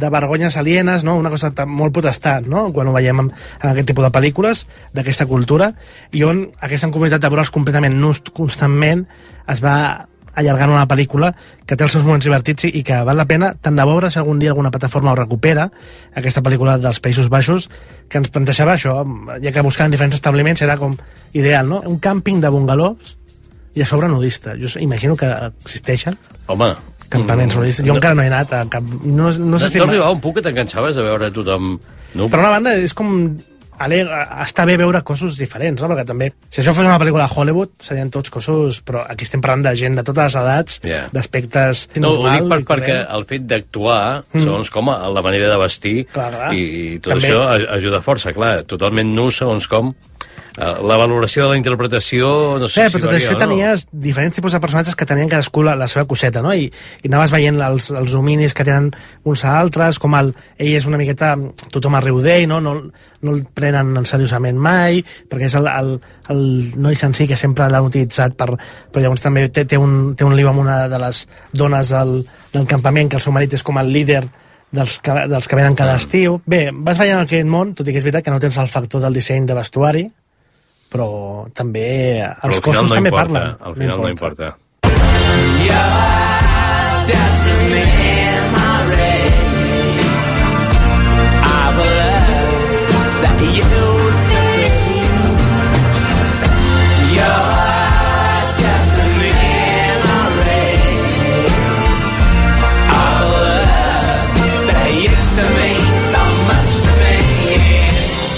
[0.00, 1.16] de vergonyes alienes, no?
[1.18, 2.68] una cosa molt potestat, no?
[2.72, 4.64] quan ho veiem en, aquest tipus de pel·lícules
[4.96, 5.72] d'aquesta cultura,
[6.12, 9.04] i on aquesta incomoditat de veure'ls completament nus constantment
[9.50, 11.32] es va allargant una pel·lícula
[11.66, 14.20] que té els seus moments divertits i, que val la pena tant de veure si
[14.20, 15.68] algun dia alguna plataforma ho recupera,
[16.14, 17.68] aquesta pel·lícula dels Països Baixos,
[18.08, 19.00] que ens plantejava això,
[19.42, 20.96] ja que buscaven diferents establiments era com
[21.32, 21.82] ideal, no?
[21.86, 23.16] Un càmping de bungalows
[23.74, 24.56] i a sobre nudista.
[24.58, 25.28] Jo imagino que
[25.64, 26.74] existeixen Home...
[27.08, 27.86] campaments mm, nudistes.
[27.86, 28.86] Jo encara no he anat a cap...
[29.04, 29.78] No, no sé si...
[29.78, 31.76] No arribava un punt que t'enganxaves a veure tothom...
[32.14, 32.26] No?
[32.26, 33.30] Per una banda, és com...
[33.80, 34.02] Ale,
[34.44, 35.88] està bé veure cossos diferents, no?
[35.88, 39.40] Perquè també, si això fos una pel·lícula de Hollywood, serien tots cossos, però aquí estem
[39.40, 41.06] parlant de gent de totes les edats, Yeah.
[41.12, 41.86] d'aspectes...
[42.00, 44.44] No, ho dic per, perquè el fet d'actuar, mm.
[44.44, 46.52] segons com, la manera de vestir, Clar, clar.
[46.56, 47.30] i, i tot També.
[47.32, 49.92] això ajuda força, clar, totalment nu, segons com.
[50.58, 53.40] Eh, La valoració de la interpretació, no sé Sí, si però tot varia això no.
[53.44, 56.52] tenies diferents tipus de personatges que tenien cadascú la, la seva coseta, no?
[56.54, 56.66] I,
[57.02, 58.90] i anaves veient els, els dominis que tenen
[59.24, 61.36] uns a altres, com el, ell és una miqueta...
[61.70, 62.60] Tothom es riu d'ell, no?
[62.60, 62.74] no?
[63.20, 65.90] No el prenen en seriosament mai, perquè és el, el,
[66.32, 66.42] el
[66.80, 68.54] noi sencer que sempre l'han utilitzat per...
[68.90, 72.22] Però llavors també té, té, un, té un lío amb una de les dones del,
[72.54, 74.24] del campament, que el seu marit és com el líder
[74.72, 76.40] dels que, dels que venen cada estiu.
[76.46, 79.02] Bé, vas veient aquest món, tot i que és veritat que no tens el factor
[79.02, 80.06] del disseny de vestuari,
[80.90, 81.08] però
[81.54, 81.86] també
[82.18, 83.56] Però els al final cossos no també importa, parlen.
[83.60, 84.56] Al final no importa.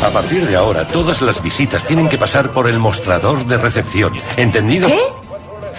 [0.02, 4.12] A partir de ahora, todas las visitas tienen que pasar por el mostrador de recepción.
[4.36, 4.88] ¿Entendido?
[4.88, 4.98] ¿Qué?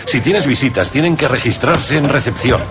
[0.05, 2.61] Si tienes visitas, tienen que registrarse en recepción.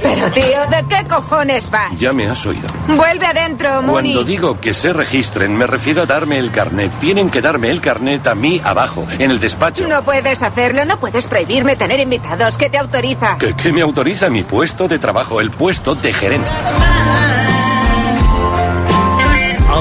[0.00, 1.92] Pero tío, ¿de qué cojones vas?
[1.96, 2.68] Ya me has oído.
[2.88, 4.12] Vuelve adentro, Mooney.
[4.12, 6.92] Cuando digo que se registren, me refiero a darme el carnet.
[7.00, 9.86] Tienen que darme el carnet a mí abajo, en el despacho.
[9.88, 12.56] No puedes hacerlo, no puedes prohibirme tener invitados.
[12.56, 13.36] ¿Qué te autoriza?
[13.38, 16.48] ¿Qué, qué me autoriza mi puesto de trabajo, el puesto de gerente?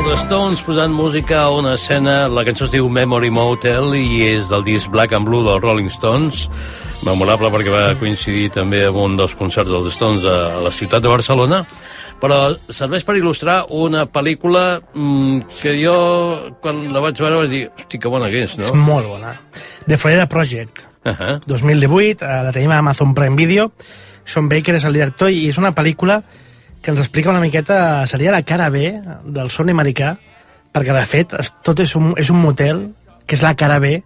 [0.01, 4.49] Els Stones posant música a una escena, la cançó es diu Memory Motel i és
[4.49, 6.47] del disc Black and Blue dels Rolling Stones,
[7.05, 11.13] memorable perquè va coincidir també amb un dels concerts dels Stones a, la ciutat de
[11.13, 11.61] Barcelona,
[12.19, 12.41] però
[12.73, 15.95] serveix per il·lustrar una pel·lícula mm, que jo,
[16.65, 18.67] quan la vaig veure, vaig dir, hosti, que bona que és, no?
[18.67, 19.35] És molt bona.
[19.87, 21.39] The Florida Project, Uh -huh.
[21.47, 23.71] 2018, eh, la tenim a Amazon Prime Video.
[24.23, 26.21] Sean Baker és el director i és una pel·lícula
[26.81, 28.91] que ens explica una miqueta, seria la cara B
[29.25, 30.15] del son americà,
[30.73, 32.87] perquè de fet tot és un, és un motel
[33.25, 33.99] que és la cara B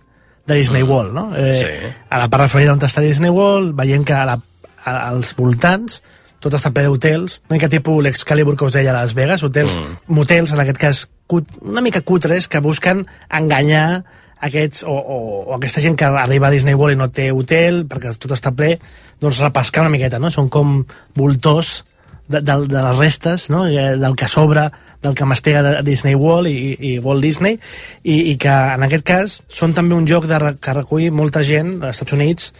[0.45, 1.29] de Disney World, no?
[1.35, 1.93] Eh, Sí.
[2.09, 4.37] A la part de Florida on està Disney World, veiem que a la,
[4.83, 6.03] a, als voltants
[6.39, 9.79] tot està ple d'hotels, una mica tipus l'Excalibur que us deia a Las Vegas, hotels,
[9.79, 10.13] mm.
[10.13, 14.03] motels, en aquest cas, cut, una mica cutres, que busquen enganyar
[14.45, 17.85] aquests, o, o, o aquesta gent que arriba a Disney World i no té hotel,
[17.89, 18.75] perquè tot està ple,
[19.23, 20.29] doncs repescar una miqueta, no?
[20.29, 20.83] Són com
[21.17, 21.79] voltors
[22.27, 23.65] de, de, de les restes, no?
[23.67, 27.59] Eh, del que sobra, del que mastega de Disney World i, i Walt Disney,
[28.03, 31.77] i, i que en aquest cas són també un lloc de, que recull molta gent
[31.81, 32.53] als Estats Units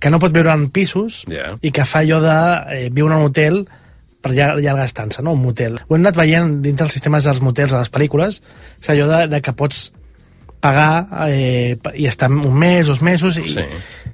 [0.00, 1.56] que no pot viure en pisos Yeah.
[1.62, 2.38] i que fa allò de
[2.76, 3.62] eh, viure en un hotel
[4.22, 5.36] per llar llarga estança, no?
[5.36, 5.78] un motel.
[5.86, 8.40] Ho hem anat veient dintre els sistemes dels motels a les pel·lícules,
[8.82, 9.90] és allò de, de que pots
[10.60, 13.64] pagar eh, i estar un mes, dos mesos i Sí.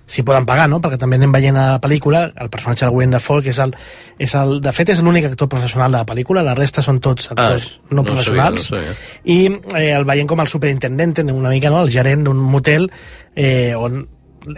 [0.06, 0.80] si poden pagar, no?
[0.82, 3.72] perquè també anem veient a la pel·lícula el personatge del Willem Dafoe que és el,
[4.18, 7.30] és el, de fet és l'únic actor professional de la pel·lícula la resta són tots
[7.30, 9.38] actors Ah, no, no professionals sabia, no ho i
[9.78, 11.82] eh, el veiem com el superintendent una mica no?
[11.86, 12.90] el gerent d'un motel
[13.34, 14.02] eh, on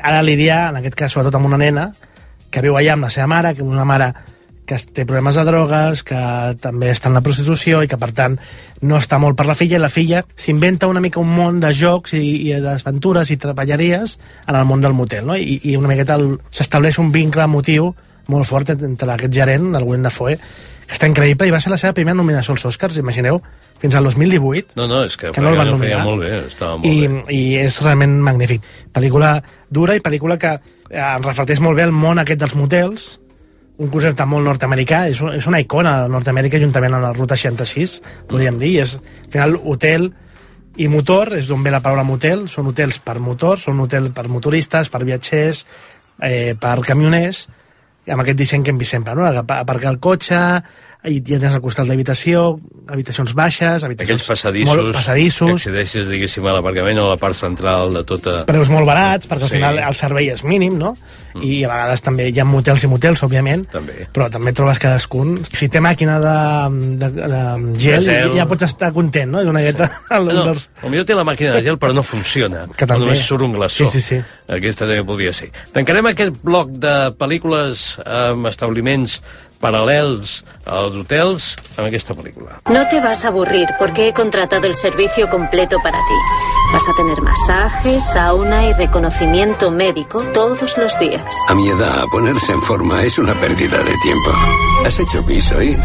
[0.02, 1.90] ha de lidiar en aquest cas sobretot amb una nena
[2.50, 4.12] que viu allà amb la seva mare, que una mare
[4.64, 6.18] que té problemes de drogues, que
[6.60, 8.38] també està en la prostitució i que, per tant,
[8.80, 11.72] no està molt per la filla, i la filla s'inventa una mica un món de
[11.76, 15.36] jocs i, i d'aventures i treballaries en el món del motel, no?
[15.36, 16.16] I, i una miqueta
[16.50, 17.92] s'estableix un vincle emotiu
[18.32, 20.38] molt fort entre aquest gerent, el Willem Dafoe,
[20.84, 23.42] que està increïble i va ser la seva primera nominació als Oscars, imagineu,
[23.80, 26.04] fins al 2018, No, no, és que, Que no el van ho feia nominar.
[26.06, 27.24] molt bé, estava molt i, bé.
[27.36, 28.62] i és realment magnífic.
[28.96, 33.10] Pel·lícula dura i pel·lícula que eh, reflecteix molt bé el món aquest dels motels,
[33.78, 37.34] un concepte molt nord-americà, és, un- és una icona a Nord-Amèrica juntament amb la Ruta
[37.36, 38.94] 66, podríem dir, és,
[39.26, 40.12] al final, hotel
[40.76, 44.28] i motor, és d'on ve la paraula motel, són hotels per motor, són hotel per
[44.28, 45.64] motoristes, per viatgers,
[46.22, 47.48] eh, per camioners,
[48.06, 49.26] amb aquest disseny que hem vist sempre, no?
[49.26, 50.38] Apa- aparcar el cotxe,
[51.04, 52.54] i ja tens al costat l'habitació,
[52.88, 57.18] habitacions baixes, habitacions Aquells passadissos, molt passadissos, que accedeixes, diguéssim, a l'aparcament o a la
[57.20, 58.38] part central de tota...
[58.48, 59.58] preus molt barats, perquè al Sí.
[59.58, 60.94] final el servei és mínim, no?
[61.42, 64.06] I a vegades també hi ha motels i motels, òbviament, També.
[64.14, 65.34] però també trobes cadascun.
[65.50, 66.34] Si té màquina de,
[67.02, 67.40] de, de
[67.80, 68.36] gel, De gel.
[68.38, 69.40] ja pots estar content, no?
[69.42, 69.88] És una gueta...
[70.08, 70.20] Sí.
[70.30, 70.52] No,
[70.84, 72.64] potser té la màquina de gel, però no funciona.
[72.78, 73.02] Que també.
[73.02, 73.84] O només surt un glaçó.
[73.90, 74.20] Sí, sí, sí.
[74.48, 75.50] Aquesta també podria ser.
[75.74, 79.18] Tancarem aquest bloc de pel·lícules amb establiments
[79.64, 81.46] paral·lels als hotels
[81.76, 82.60] amb aquesta pel·lícula.
[82.68, 86.18] No te vas a aburrir porque he contratado el servicio completo para ti.
[86.72, 91.24] Vas a tener masaje, sauna y reconocimiento médico todos los días.
[91.48, 94.30] A mi edad, ponerse en forma es una pérdida de tiempo.
[94.84, 95.78] ¿Has hecho piso y...?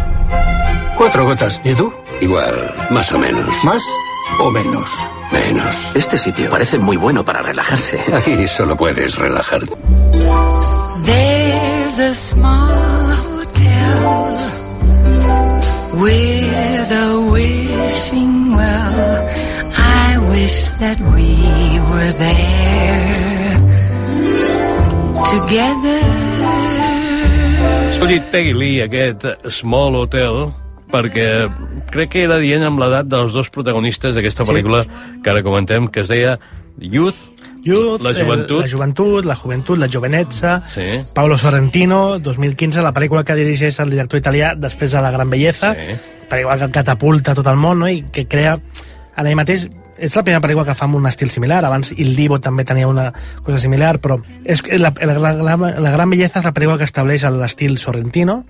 [0.98, 1.62] Cuatro gotas.
[1.64, 1.94] ¿Y tú?
[2.20, 3.48] Igual, más o menos.
[3.64, 3.82] ¿Más
[4.40, 4.92] o menos?
[5.32, 5.96] Menos.
[5.96, 8.02] Este sitio parece muy bueno para relajarse.
[8.14, 9.74] Aquí solo puedes relajarte.
[11.06, 13.09] There's a small
[13.98, 14.40] hotel
[16.02, 19.30] with a wishing well.
[19.78, 21.30] I wish that we
[21.92, 23.58] were there
[25.34, 26.02] together.
[27.94, 30.52] Escolti, Peggy Lee, aquest Small Hotel,
[30.90, 31.50] perquè
[31.92, 34.52] crec que era dient amb l'edat dels dos protagonistes d'aquesta Sí.
[34.52, 34.86] pel·lícula
[35.24, 36.40] que ara comentem, que es deia
[36.80, 37.18] Youth,
[37.64, 38.60] Youth, la joventut.
[38.60, 40.82] Eh, la joventut, la joventut, la jovenetza, Sí.
[41.14, 45.74] Paolo Sorrentino, 2015, la pel·lícula que dirigeix el director italià després de La Gran Belleza,
[45.76, 45.96] Sí.
[46.30, 47.90] pel·lícula que catapulta tot el món, no?
[47.90, 48.60] i que crea
[49.18, 49.68] en ell mateix
[50.00, 52.88] és la primera pel·lícula que fa amb un estil similar abans Il Divo també tenia
[52.88, 53.12] una
[53.44, 56.86] cosa similar però és, la, la, la, la, la Gran Belleza és la pel·lícula que
[56.88, 58.46] estableix l'estil sorrentino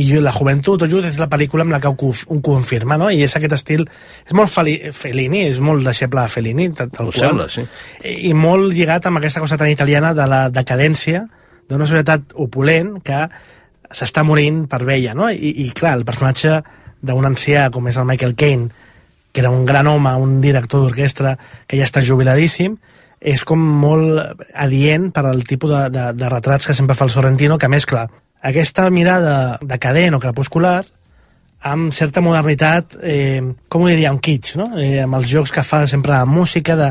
[0.00, 3.10] i la joventut o Youth és la pel·lícula amb la que ho, ho confirma, no?
[3.12, 3.84] I és aquest estil...
[4.24, 7.18] És molt Feli, Fellini, és molt deixeble de Fellini, tal, Ho qual.
[7.18, 7.64] sembla, sí.
[8.00, 11.26] I, I molt lligat amb aquesta cosa tan italiana de la decadència
[11.68, 13.26] d'una societat opulent que
[13.92, 15.28] s'està morint per vella, no?
[15.28, 16.62] I, I, clar, el personatge
[17.04, 18.70] d'un ancià com és el Michael Caine,
[19.32, 21.36] que era un gran home, un director d'orquestra
[21.68, 22.78] que ja està jubiladíssim,
[23.20, 27.12] és com molt adient per al tipus de, de, de retrats que sempre fa el
[27.12, 28.08] Sorrentino, que mescla
[28.42, 30.82] aquesta mirada decadent o crepuscular
[31.62, 34.72] amb certa modernitat, eh, com ho diria, un kitsch, no?
[34.82, 36.88] Eh, amb els jocs que fa sempre amb música, de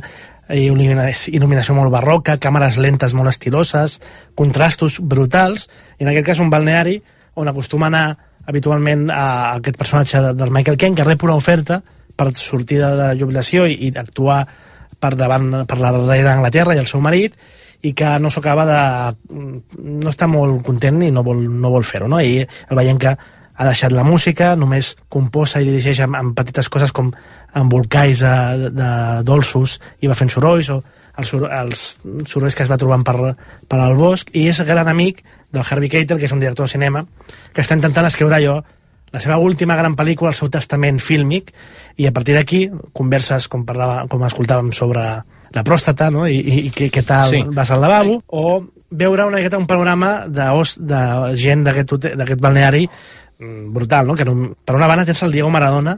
[0.48, 4.00] eh, il·luminació, molt barroca, càmeres lentes molt estiloses,
[4.34, 5.68] contrastos brutals,
[6.00, 7.02] i en aquest cas un balneari
[7.36, 8.06] on acostuma a anar
[8.48, 11.82] habitualment a aquest personatge de- del Michael Caine, que rep una oferta
[12.16, 14.46] per sortir de la jubilació i, i actuar
[15.02, 17.36] per davant per la reina d'Anglaterra i el seu marit
[17.88, 18.80] i que no s'acaba de...
[19.34, 22.22] no està molt content i no vol, no vol fer-ho, no?
[22.22, 23.16] I el veiem que
[23.62, 27.12] ha deixat la música, només composa i dirigeix amb, amb petites coses com
[27.58, 28.90] embolcalls de, de
[29.28, 30.82] dolços i va fent sorolls o
[31.20, 31.82] els, els
[32.32, 33.34] sorolls que es va trobant per,
[33.68, 36.72] per al bosc i és gran amic del Harvey Keitel, que és un director de
[36.72, 37.04] cinema,
[37.52, 38.62] que està intentant escriure allò
[39.12, 41.52] la seva última gran pel·lícula, el seu testament fílmic,
[42.00, 42.62] i a partir d'aquí,
[42.96, 45.04] converses, com, parlava, com escoltàvem, sobre
[45.54, 46.28] la pròstata, no?
[46.28, 47.42] I, i, i què, tal Sí.
[47.52, 50.48] vas al lavabo, o veure una miqueta un panorama de,
[50.80, 51.02] de
[51.40, 52.86] gent d'aquest balneari
[53.40, 54.16] mm, brutal, no?
[54.16, 55.98] Que no, per una banda tens el Diego Maradona,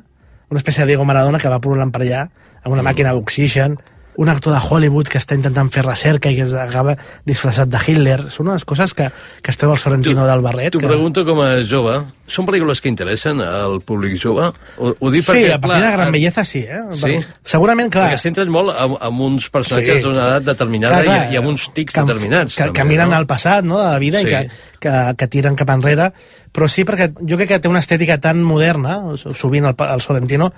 [0.50, 2.28] una espècie de Diego Maradona que va pululant per allà,
[2.64, 3.78] amb una màquina d'oxigen,
[4.16, 6.96] un actor de Hollywood que està intentant fer recerca i que es acaba
[7.26, 8.20] disfressat de Hitler.
[8.34, 9.10] Són unes coses que,
[9.42, 10.74] que es treu el Sorrentino del barret.
[10.76, 10.90] T'ho que...
[10.90, 11.98] pregunto com a jove.
[12.30, 14.46] Són pel·lícules que interessen al públic jove?
[14.78, 16.80] Ho, ho dic Sí, perquè, a partir de clar, Gran Belleza sí, eh?
[17.02, 17.18] Sí?
[17.54, 18.12] Segurament, clar.
[18.14, 20.06] Perquè centres molt amb, amb uns personatges Sí.
[20.08, 22.56] d'una edat determinada Clar, clar, i, i amb uns tics que, determinats.
[22.56, 23.18] Que, també, que miren no?
[23.20, 24.30] al passat, no?, de la vida Sí.
[24.30, 26.14] i que, que, que tiren cap enrere.
[26.54, 30.54] Però sí, perquè jo crec que té una estètica tan moderna, sovint el, el Sorrentino,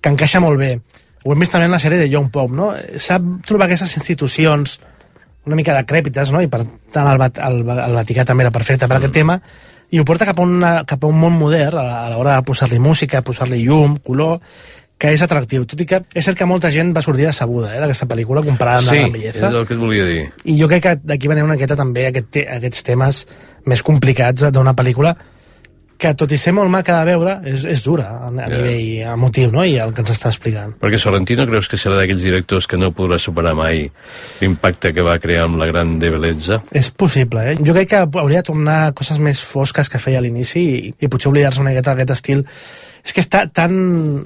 [0.00, 0.76] que encaixa molt bé
[1.24, 2.72] ho hem vist també en la sèrie de Young Pope, no?
[2.98, 4.78] Sap trobar aquestes institucions
[5.46, 6.42] una mica decrèpites, no?
[6.42, 6.62] I per
[6.94, 9.00] tant el, el, el Vaticà també era perfecte per mm.
[9.00, 9.38] aquest tema,
[9.92, 12.78] i ho porta cap a, una, cap a un món modern a, l'hora de posar-li
[12.80, 14.38] música, posar-li llum, color,
[15.02, 15.66] que és atractiu.
[15.68, 18.84] Tot i que és cert que molta gent va sortir decebuda eh, d'aquesta pel·lícula comparada
[18.84, 19.50] amb Sí, la Gran és Belleza.
[19.50, 20.22] el que et volia dir.
[20.46, 23.24] I jo crec que d'aquí venen una miqueta també aquest te aquests temes
[23.66, 25.16] més complicats d'una pel·lícula
[26.02, 28.48] que, tot i ser molt maca de veure, és, és dura a, a Ja.
[28.50, 30.74] nivell emotiu, no?, i el que ens està explicant.
[30.82, 33.86] Perquè Sorrentino creus que serà d'aquells directors que no podrà superar mai
[34.42, 36.60] l'impacte que va crear amb la gran de bellesa?
[36.74, 37.56] És possible, eh?
[37.62, 40.94] Jo crec que hauria de tornar a coses més fosques que feia a l'inici i,
[40.98, 42.44] i potser oblidar-se una miqueta d'aquest estil
[43.02, 43.72] és que està tan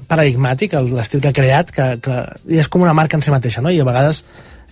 [0.09, 2.17] paradigmàtic l'estil que ha creat que, que
[2.61, 3.71] és com una marca en si mateixa, no?
[3.73, 4.23] I a vegades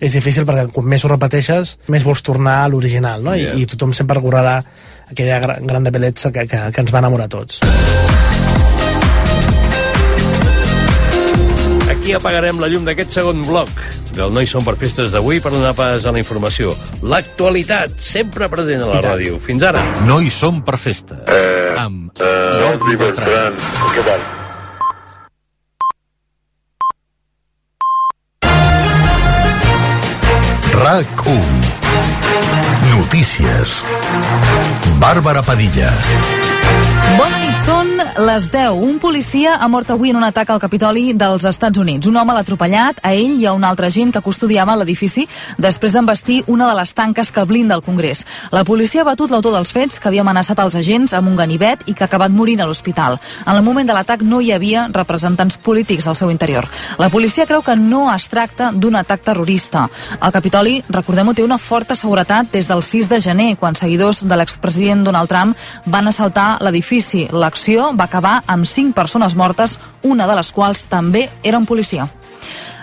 [0.03, 3.33] és difícil perquè quan més ho repeteixes més vols tornar a l'original, no?
[3.33, 3.55] Yeah.
[3.55, 4.59] I, I tothom sempre recorrerà
[5.09, 7.59] aquella gra- gran de bellesa que, que, que ens va enamorar a tots.
[11.89, 13.69] Aquí apagarem la llum d'aquest segon bloc
[14.15, 16.71] del No hi som per festes d'avui per donar pas a la informació.
[17.03, 19.39] L'actualitat, sempre present a la ràdio.
[19.43, 19.81] Fins ara.
[20.07, 21.17] No hi som per festa.
[21.81, 23.57] Amb Jordi Beltran.
[23.91, 24.23] Què tal?
[30.83, 31.64] RAC1.
[32.97, 33.83] Noticias.
[34.99, 35.91] Bárbara Padilla.
[37.95, 38.71] Les 10.
[38.75, 42.07] Un policia ha mort avui en un atac al Capitoli dels Estats Units.
[42.09, 45.23] Un home l'ha atropellat, a ell i a una altra gent que custodiava l'edifici
[45.57, 48.25] després d'embestir una de les tanques que blinda el Congrés.
[48.51, 51.85] La policia ha batut l'autor dels fets, que havia amenaçat els agents amb un ganivet
[51.85, 53.15] i que ha acabat morint a l'hospital.
[53.45, 56.67] En el moment de l'atac no hi havia representants polítics al seu interior.
[56.99, 59.87] La policia creu que no es tracta d'un atac terrorista.
[60.19, 64.35] El Capitoli, recordem-ho, té una forta seguretat des del 6 de gener, quan seguidors de
[64.35, 65.55] l'expresident Donald Trump
[65.85, 67.27] van assaltar l'edifici.
[67.31, 72.09] L'acció va acabar amb 5 persones mortes, una de les quals també era un policia.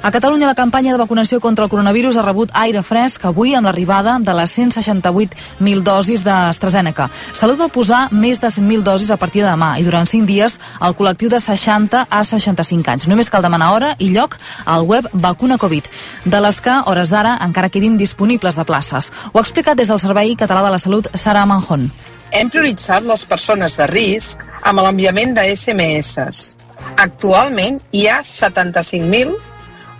[0.02, 3.68] A Catalunya la campanya de vacunació contra el coronavirus ha rebut aire fresc avui amb
[3.68, 7.06] l'arribada de les 168.000 dosis d'AstraZeneca.
[7.30, 10.58] Salut va posar més de 100.000 dosis a partir de demà i durant 5 dies
[10.82, 13.06] el col·lectiu de 60 a 65 anys.
[13.06, 15.86] Només cal demanar hora i lloc al web Vacuna Covid,
[16.24, 19.12] de les que, hores d'ara, encara quedin disponibles de places.
[19.30, 21.92] Ho ha explicat des del Servei Català de la Salut Sara Manjón.
[22.32, 26.54] Hem prioritzat les persones de risc amb l'enviament de SMS.
[26.96, 29.36] Actualment hi ha 75.000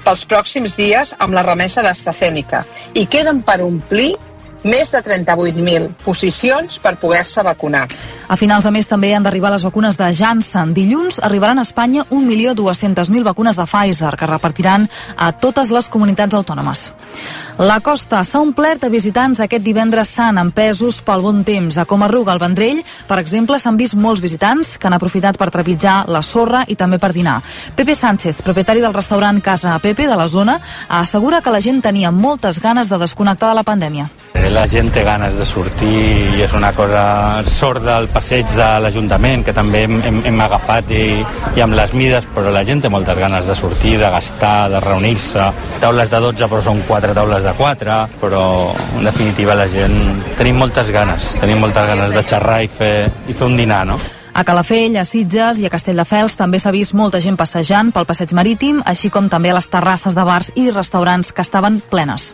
[0.03, 2.64] pels pròxims dies amb la remesa d'AstraZeneca
[2.99, 4.14] i queden per omplir
[4.64, 7.85] més de 38.000 posicions per poder-se vacunar.
[8.29, 10.73] A finals de mes també han d'arribar les vacunes de Janssen.
[10.75, 16.92] Dilluns arribaran a Espanya 1.200.000 vacunes de Pfizer que repartiran a totes les comunitats autònomes.
[17.59, 21.77] La costa s'ha omplert de visitants aquest divendres sant, empesos pel bon temps.
[21.77, 26.07] A Comarruga, al Vendrell, per exemple, s'han vist molts visitants que han aprofitat per trepitjar
[26.09, 27.41] la sorra i també per dinar.
[27.77, 32.11] Pepe Sánchez, propietari del restaurant Casa Pepe de la zona, assegura que la gent tenia
[32.11, 34.09] moltes ganes de desconnectar de la pandèmia.
[34.53, 37.03] La gent té ganes de sortir i és una cosa
[37.49, 41.07] sorda al passeig de l'Ajuntament, que també hem, hem, hem agafat i,
[41.57, 44.85] i amb les mides, però la gent té moltes ganes de sortir, de gastar, de
[44.85, 45.49] reunir-se.
[45.81, 48.47] Taules de 12, però són quatre taules de 4, però
[48.99, 50.01] en definitiva la gent...
[50.37, 52.97] Tenim moltes ganes, tenim moltes ganes de xerrar i fer,
[53.29, 54.01] i fer un dinar, no?
[54.35, 58.31] A Calafell, a Sitges i a Castelldefels també s'ha vist molta gent passejant pel passeig
[58.33, 62.31] marítim, així com també a les terrasses de bars i restaurants que estaven plenes.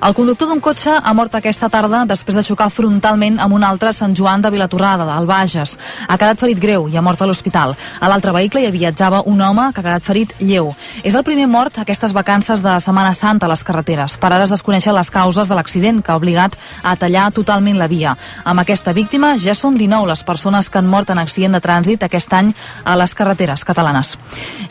[0.00, 3.92] El conductor d'un cotxe ha mort aquesta tarda després de xocar frontalment amb un altre
[3.92, 5.76] Sant Joan de Vilatorrada, del Bages.
[6.08, 7.76] Ha quedat ferit greu i ha mort a l'hospital.
[8.00, 10.72] A l'altre vehicle hi viatjava un home que ha quedat ferit lleu.
[11.04, 14.16] És el primer mort aquestes vacances de Setmana Santa a les carreteres.
[14.16, 17.88] Per ara es desconeixen les causes de l'accident que ha obligat a tallar totalment la
[17.88, 18.16] via.
[18.44, 22.02] Amb aquesta víctima ja són 19 les persones que han mort en accident de trànsit
[22.06, 24.16] aquest any a les carreteres catalanes.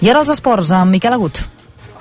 [0.02, 1.53] I ara els esports, amb Miquel Agut.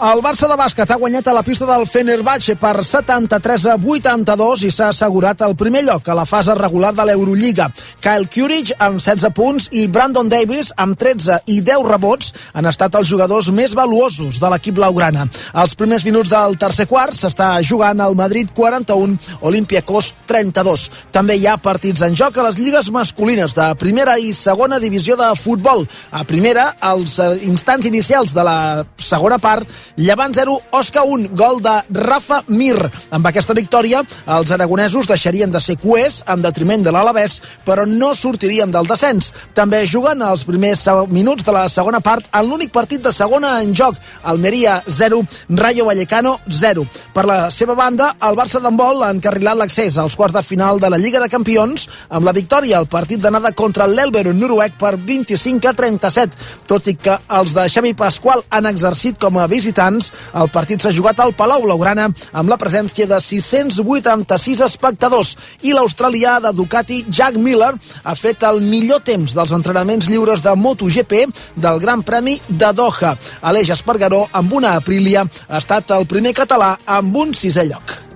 [0.03, 4.65] El Barça de bàsquet ha guanyat a la pista del Fenerbahce per 73 a 82
[4.67, 7.69] i s'ha assegurat el primer lloc a la fase regular de l'Eurolliga.
[8.03, 12.99] Kyle Curich amb 16 punts i Brandon Davis amb 13 i 10 rebots han estat
[12.99, 15.29] els jugadors més valuosos de l'equip blaugrana.
[15.55, 19.15] Als primers minuts del tercer quart s'està jugant al Madrid 41,
[19.47, 20.89] Olympiacos 32.
[21.15, 25.15] També hi ha partits en joc a les lligues masculines de primera i segona divisió
[25.15, 25.87] de futbol.
[26.11, 28.59] A primera, als eh, instants inicials de la
[28.99, 32.79] segona part, Llevant 0, Osca 1, gol de Rafa Mir.
[33.13, 38.15] Amb aquesta victòria, els aragonesos deixarien de ser cuers en detriment de l'Alavés, però no
[38.17, 39.33] sortirien del descens.
[39.53, 43.75] També juguen els primers minuts de la segona part en l'únic partit de segona en
[43.77, 43.99] joc.
[44.25, 45.21] Almeria 0,
[45.61, 46.87] Rayo Vallecano 0.
[47.13, 50.89] Per la seva banda, el Barça d'handbol ha encarrilat l'accés als quarts de final de
[50.89, 55.69] la Lliga de Campions amb la victòria al partit d'anada contra l'Elbero noruec per 25
[55.69, 56.41] a 37.
[56.67, 59.47] Tot i que els de Xavi Pasqual han exercit com a
[59.83, 65.73] visitants, el partit s'ha jugat al Palau Blaugrana amb la presència de 686 espectadors i
[65.73, 67.73] l'australià de Ducati Jack Miller
[68.05, 71.27] ha fet el millor temps dels entrenaments lliures de MotoGP
[71.57, 73.17] del Gran Premi de Doha.
[73.43, 78.12] Aleix Espargaró, amb una Aprilia, ha estat el primer català amb un sisè lloc.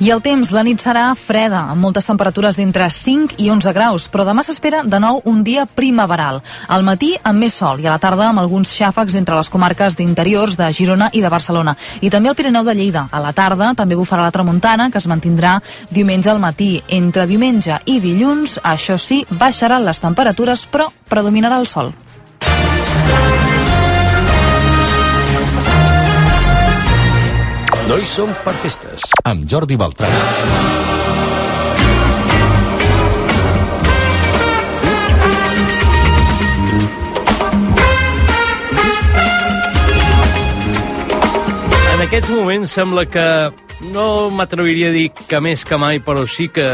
[0.00, 4.06] I el temps, la nit serà freda, amb moltes temperatures d'entre 5 i 11 graus,
[4.08, 6.40] però demà s'espera de nou un dia primaveral.
[6.72, 10.00] Al matí amb més sol i a la tarda amb alguns xàfecs entre les comarques
[10.00, 11.76] d'interiors de Girona i de Barcelona.
[12.00, 13.10] I també al Pirineu de Lleida.
[13.12, 15.58] A la tarda també bufarà la tramuntana, que es mantindrà
[15.90, 16.78] diumenge al matí.
[16.88, 21.92] Entre diumenge i dilluns, això sí, baixaran les temperatures, però predominarà el sol.
[27.90, 29.02] No hi som per festes.
[29.26, 30.12] Amb Jordi Beltrán.
[41.96, 43.26] En aquests moments sembla que
[43.90, 46.68] no m'atreviria a dir que més que mai, però sí que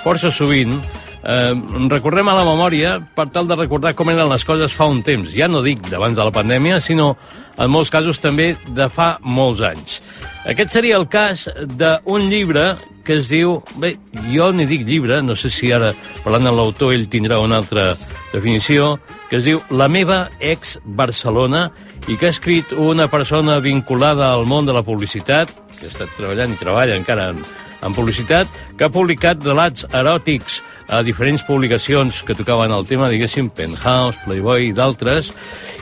[0.00, 0.78] força sovint
[1.22, 1.54] eh,
[1.90, 5.32] recorrem a la memòria per tal de recordar com eren les coses fa un temps.
[5.34, 7.16] Ja no dic d'abans de la pandèmia, sinó
[7.58, 10.00] en molts casos també de fa molts anys.
[10.48, 11.48] Aquest seria el cas
[11.78, 12.72] d'un llibre
[13.04, 13.60] que es diu...
[13.82, 13.96] Bé,
[14.30, 15.92] jo n'hi dic llibre, no sé si ara,
[16.22, 17.92] parlant amb l'autor, ell tindrà una altra
[18.32, 18.96] definició,
[19.30, 21.70] que es diu La meva ex Barcelona,
[22.10, 26.16] i que ha escrit una persona vinculada al món de la publicitat, que ha estat
[26.18, 27.42] treballant i treballa encara en,
[27.82, 30.60] en publicitat, que ha publicat relats eròtics
[30.92, 35.32] a diferents publicacions que tocaven el tema, diguéssim, Penthouse, Playboy i d'altres,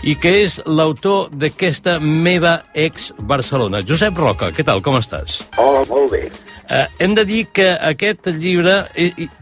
[0.06, 3.82] i que és l'autor d'aquesta meva ex Barcelona.
[3.86, 5.40] Josep Roca, què tal, com estàs?
[5.60, 6.24] Hola, molt bé.
[6.70, 8.84] Eh, hem de dir que aquest llibre,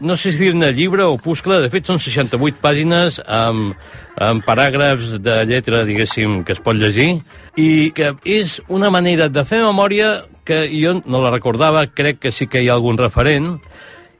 [0.01, 3.75] no sé si dir-ne llibre o opuscle, de fet són 68 pàgines amb,
[4.17, 7.19] amb paràgrafs de lletra, diguéssim, que es pot llegir,
[7.59, 10.11] i que és una manera de fer memòria
[10.47, 13.57] que jo no la recordava, crec que sí que hi ha algun referent,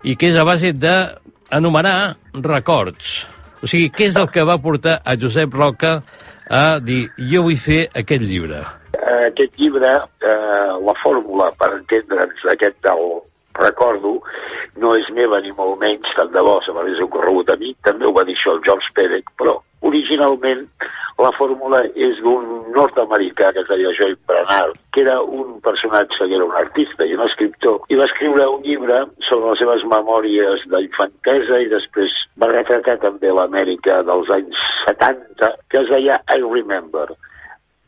[0.03, 3.27] i que és a base d'enumerar records.
[3.63, 5.99] O sigui, què és el que va portar a Josep Roca
[6.49, 8.61] a dir jo vull fer aquest llibre?
[8.95, 9.89] Eh, Aquest llibre,
[10.25, 13.03] eh, la fórmula per entendre'ns aquest del
[13.61, 14.17] recordo,
[14.81, 18.07] no és meva ni molt menys, tant de bo se m'hagués ocorregut a mi, també
[18.07, 20.65] ho va dir això el George Perec, però originalment
[21.19, 22.45] la fórmula és d'un
[22.75, 27.15] nord-americà que es deia Joy Bernard, que era un personatge que era un artista i
[27.15, 32.51] un escriptor, i va escriure un llibre sobre les seves memòries d'infantesa i després va
[32.51, 37.09] retratar també l'Amèrica dels anys 70, que es deia I Remember.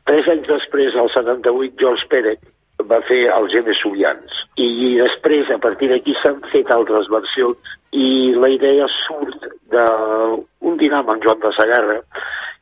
[0.09, 2.51] Tres anys després, al 78, George Perec
[2.89, 4.41] va fer els genes Sulians.
[4.57, 11.01] I després, a partir d'aquí, s'han fet altres versions i la idea surt d'un dinar
[11.01, 11.97] amb en Joan de Sagarra,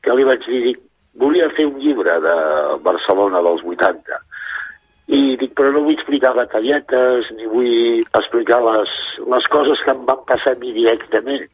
[0.01, 0.81] que li vaig dir, dic,
[1.19, 2.35] volia fer un llibre de
[2.85, 4.19] Barcelona dels 80.
[5.09, 8.93] I dic, però no vull explicar batalletes, ni vull explicar les,
[9.33, 11.47] les coses que em van passar a mi directament,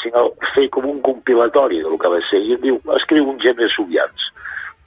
[0.00, 2.40] sinó fer com un compilatori del que va ser.
[2.40, 4.30] I em diu, escriu un genes Sulians.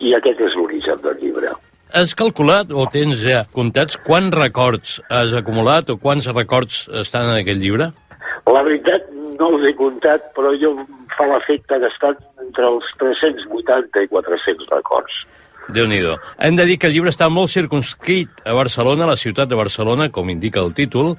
[0.02, 1.54] I aquest és l'origen del llibre.
[1.94, 7.40] Has calculat o tens ja comptats quants records has acumulat o quants records estan en
[7.40, 7.92] aquest llibre?
[8.48, 9.08] La veritat,
[9.40, 10.74] no els he comptat, però jo
[11.16, 15.24] fa l'efecte que estan entre els 380 i 400 records.
[15.70, 16.00] déu nhi
[16.40, 19.56] Hem de dir que el llibre està molt circunscrit a Barcelona, a la ciutat de
[19.56, 21.18] Barcelona, com indica el títol.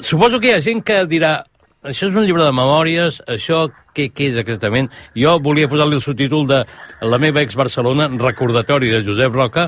[0.00, 1.42] Suposo que hi ha gent que dirà
[1.82, 4.88] això és un llibre de memòries, això què, què és exactament?
[5.18, 6.60] Jo volia posar-li el subtítol de
[7.02, 9.64] La meva ex Barcelona, recordatori de Josep Roca,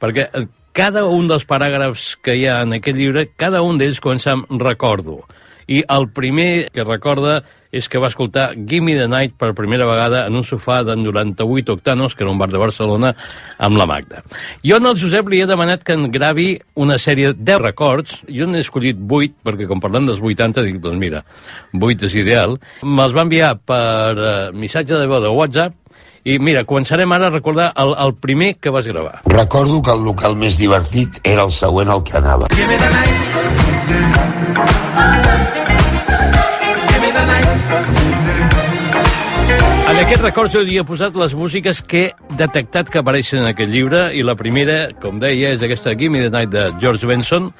[0.00, 4.00] perquè eh, cada un dels paràgrafs que hi ha en aquest llibre, cada un d'ells
[4.04, 5.24] comença amb recordo.
[5.68, 7.42] I el primer que recorda
[7.72, 11.74] és que va escoltar Gimme the Night per primera vegada en un sofà de 98
[11.74, 13.14] octanos, que era un bar de Barcelona,
[13.58, 14.22] amb la Magda.
[14.64, 18.48] Jo al Josep li he demanat que en gravi una sèrie de 10 records, jo
[18.48, 21.24] n'he escollit 8, perquè com parlant dels 80, dic, doncs mira,
[21.74, 22.56] 8 és ideal.
[22.82, 25.76] Me'ls va enviar per uh, missatge de veu de WhatsApp,
[26.24, 29.20] i mira, començarem ara a recordar el, el primer que vas gravar.
[29.26, 32.48] Recordo que el local més divertit era el següent al que anava.
[39.88, 43.48] En En aquest record jo havia posat les músiques que he detectat que apareixen en
[43.48, 47.08] aquest llibre i la primera, com deia, és aquesta Give Me the Night de George
[47.08, 47.50] Benson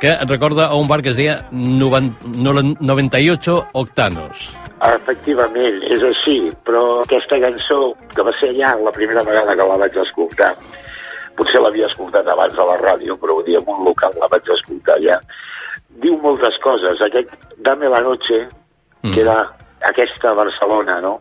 [0.00, 4.48] que et recorda a un bar que es deia Noven- Nolen- 98 Octanos.
[4.84, 9.78] Efectivament, és així, però aquesta cançó, que va ser allà la primera vegada que la
[9.80, 10.50] vaig escoltar,
[11.36, 14.50] potser l'havia escoltat abans a la ràdio, però un dia en un local la vaig
[14.52, 15.16] escoltar allà,
[16.02, 17.00] diu moltes coses.
[17.00, 18.42] Aquest Dame la noche,
[19.02, 19.38] que era
[19.88, 21.16] aquesta Barcelona, no?,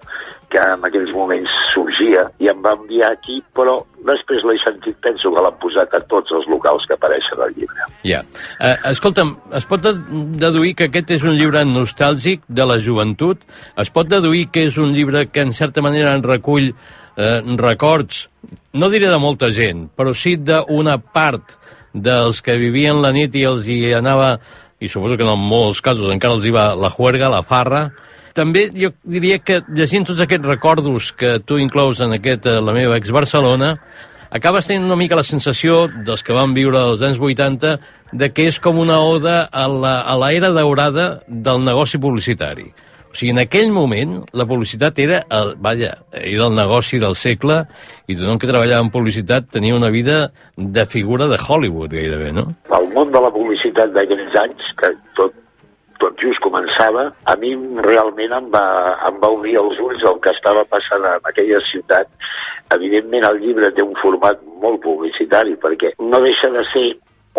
[0.56, 3.76] que en aquells moments sorgia i em va enviar aquí, però
[4.08, 7.88] després l'he sentit, penso que l'han posat a tots els locals que apareixen al llibre.
[8.08, 8.22] Ja.
[8.64, 9.96] Eh, escolta'm, es pot de-
[10.40, 13.42] deduir que aquest és un llibre nostàlgic de la joventut?
[13.78, 18.30] Es pot deduir que és un llibre que, en certa manera, en recull eh, records,
[18.74, 21.58] no diré de molta gent, però sí d'una part
[21.94, 24.40] dels que vivien la nit i els hi anava,
[24.80, 27.90] i suposo que en molts casos encara els hi va la juerga, la farra,
[28.36, 32.76] també jo diria que llegint tots aquests recordos que tu inclous en aquest, eh, la
[32.76, 33.76] meva ex-Barcelona,
[34.30, 37.78] acabes tenint una mica la sensació dels que van viure als anys 80
[38.12, 42.68] de que és com una oda a la, a la era daurada del negoci publicitari.
[43.16, 47.62] O sigui, en aquell moment la publicitat era el, vaja, era el negoci del segle
[48.12, 52.50] i tothom que treballava en publicitat tenia una vida de figura de Hollywood gairebé, no?
[52.76, 55.40] el món de la publicitat d'aquells anys, que tot,
[56.02, 57.54] tot just començava, a mi
[57.86, 58.66] realment em va,
[59.10, 62.12] em va obrir els ulls el que estava passant en aquella ciutat.
[62.76, 66.88] Evidentment el llibre té un format molt publicitari, perquè no deixa de ser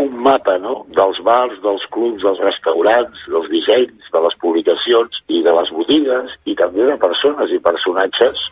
[0.02, 0.82] un mapa no?
[0.96, 6.36] dels bars, dels clubs, dels restaurants, dels dissenys, de les publicacions i de les botigues,
[6.44, 8.44] i també de persones i personatges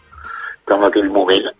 [0.65, 1.51] que en aquell moment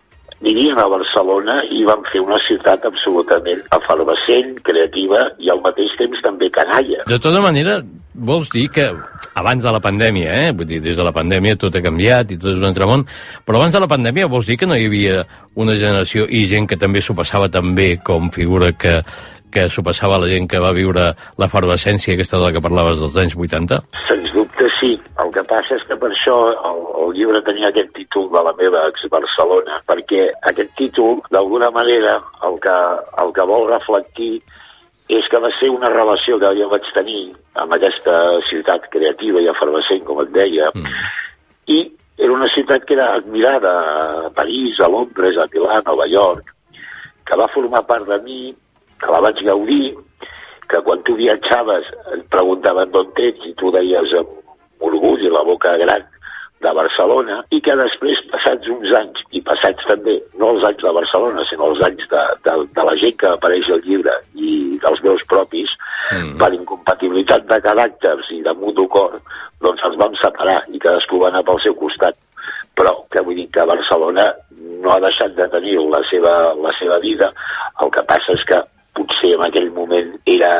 [0.43, 6.21] vivien a Barcelona i van fer una ciutat absolutament efervescent, creativa i al mateix temps
[6.25, 7.05] també canalla.
[7.07, 7.79] De tota manera,
[8.15, 8.89] vols dir que
[9.35, 10.51] abans de la pandèmia, eh?
[10.55, 13.05] Vull dir, des de la pandèmia tot ha canviat i tot és un altre món,
[13.45, 15.23] però abans de la pandèmia vols dir que no hi havia
[15.55, 19.01] una generació i gent que també s'ho passava tan bé com figura que,
[19.55, 21.07] que s'ho passava la gent que va viure
[21.41, 23.79] l'efervescència aquesta de la que parlaves dels anys 80?
[24.09, 24.91] Sens dubte sí.
[25.23, 28.53] El que passa és que per això el, el llibre tenia aquest títol de la
[28.59, 32.77] meva ex-Barcelona, perquè aquest títol, d'alguna manera, el que,
[33.23, 34.33] el que vol reflectir
[35.15, 37.21] és que va ser una relació que jo vaig tenir
[37.61, 38.15] amb aquesta
[38.49, 41.05] ciutat creativa i efervescent, com et deia, mm.
[41.75, 41.79] i
[42.17, 43.73] era una ciutat que era admirada
[44.25, 46.51] a París, a Londres, a Milà, a Nova York,
[47.25, 48.39] que va formar part de mi,
[49.01, 49.93] que la vaig gaudir,
[50.69, 55.43] que quan tu viatjaves et preguntaven d'on ets i tu deies amb orgull i la
[55.45, 56.03] boca gran
[56.65, 60.93] de Barcelona i que després, passats uns anys, i passats també, no els anys de
[60.97, 65.01] Barcelona, sinó els anys de, de, de la gent que apareix al llibre i dels
[65.05, 65.73] meus propis,
[66.11, 66.35] mm.
[66.41, 69.17] per incompatibilitat de caràcters i de mutu cor,
[69.61, 72.17] doncs ens vam separar i cadascú va anar pel seu costat.
[72.75, 74.25] Però que vull dir que Barcelona
[74.83, 77.31] no ha deixat de tenir la seva, la seva vida,
[77.81, 78.59] el que passa és que
[78.95, 80.51] potser en aquell moment era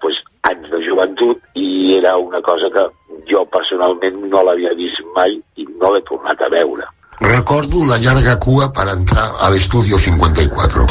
[0.00, 0.18] pues,
[0.48, 2.86] anys de joventut i era una cosa que
[3.30, 6.86] jo personalment no l'havia vist mai i no l'he tornat a veure.
[7.22, 10.86] Recordo la llarga cua per entrar a l'estudio 54.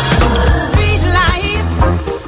[0.68, 1.72] Street life,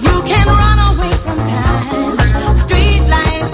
[0.03, 2.57] you can run away from time.
[2.65, 3.53] Street life,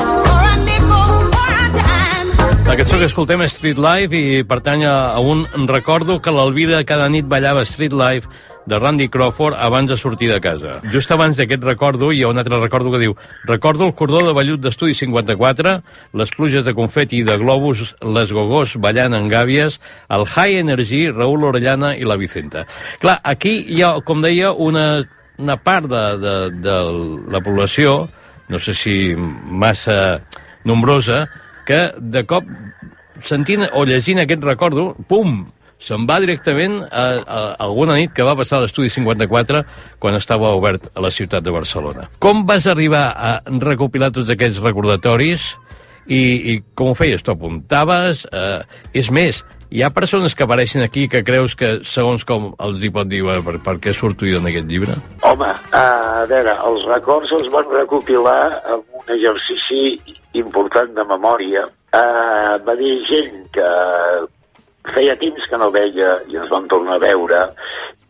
[0.00, 2.66] for a nickel, for a dime.
[2.68, 7.08] La cançó que escoltem és Street Life i pertany a, un recordo que l'Alvira cada
[7.08, 8.28] nit ballava Street Life
[8.66, 10.80] de Randy Crawford abans de sortir de casa.
[10.92, 14.34] Just abans d'aquest recordo hi ha un altre recordo que diu Recordo el cordó de
[14.34, 15.76] vellut d'estudi 54,
[16.18, 19.78] les pluges de confeti i de globus, les gogós ballant en gàbies,
[20.10, 22.66] el High Energy, Raúl Orellana i la Vicenta.
[23.00, 25.04] Clar, aquí hi ha, com deia, una,
[25.38, 26.36] una part de, de,
[26.66, 26.76] de
[27.32, 28.06] la població,
[28.48, 30.18] no sé si massa
[30.66, 31.24] nombrosa,
[31.66, 32.46] que de cop
[33.24, 35.44] sentint o llegint aquest recordo, pum,
[35.78, 39.62] se'n va directament a, a, alguna nit que va passar a l'estudi 54
[40.02, 42.08] quan estava obert a la ciutat de Barcelona.
[42.18, 45.52] Com vas arribar a recopilar tots aquests recordatoris
[46.06, 46.22] i,
[46.54, 47.22] i com ho feies?
[47.22, 48.24] T'ho apuntaves?
[48.30, 48.62] Eh,
[48.96, 52.90] és més, hi ha persones que apareixen aquí que creus que, segons com els hi
[52.94, 54.94] pot dir, bueno, per, per què surto jo en aquest llibre?
[55.26, 58.38] Home, a veure, els records els van recopilar
[58.76, 59.98] amb un exercici
[60.38, 61.66] important de memòria.
[61.96, 63.66] Uh, va dir gent que
[64.94, 67.42] feia temps que no veia i ens vam tornar a veure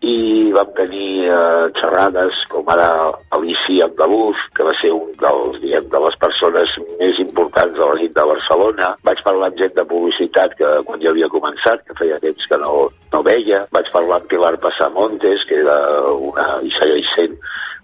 [0.07, 2.89] i vam tenir eh, xerrades com ara
[3.35, 7.97] Alicia Andaluz, que va ser un dels, diguem, de les persones més importants de la
[8.01, 8.93] nit de Barcelona.
[9.09, 12.61] Vaig parlar amb gent de publicitat que quan jo havia començat, que feia temps que
[12.61, 12.75] no,
[13.15, 13.63] no veia.
[13.73, 15.79] Vaig parlar amb Pilar Passamontes, que era
[16.13, 17.41] una, i segueix sent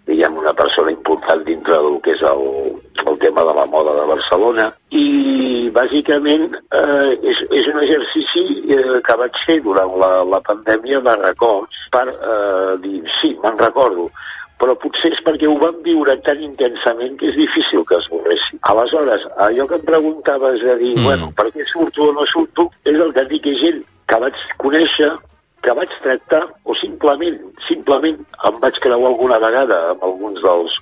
[0.07, 2.43] diguem, una persona important dintre del que és el
[3.23, 8.45] tema de la moda de Barcelona i bàsicament eh, és, és un exercici
[8.75, 13.59] eh, que vaig fer durant la, la pandèmia de records per eh, dir, sí, me'n
[13.63, 14.11] recordo,
[14.63, 18.61] però potser és perquè ho vam viure tan intensament que és difícil que es borressi.
[18.71, 21.09] Aleshores, allò que em preguntaves de dir, mm.
[21.09, 24.39] bueno, per què surto o no surto, és el que dic, és gent que vaig
[24.63, 25.11] conèixer,
[25.63, 27.39] que vaig tractar, o simplement,
[27.69, 30.77] simplement em vaig creuar alguna vegada amb alguns dels,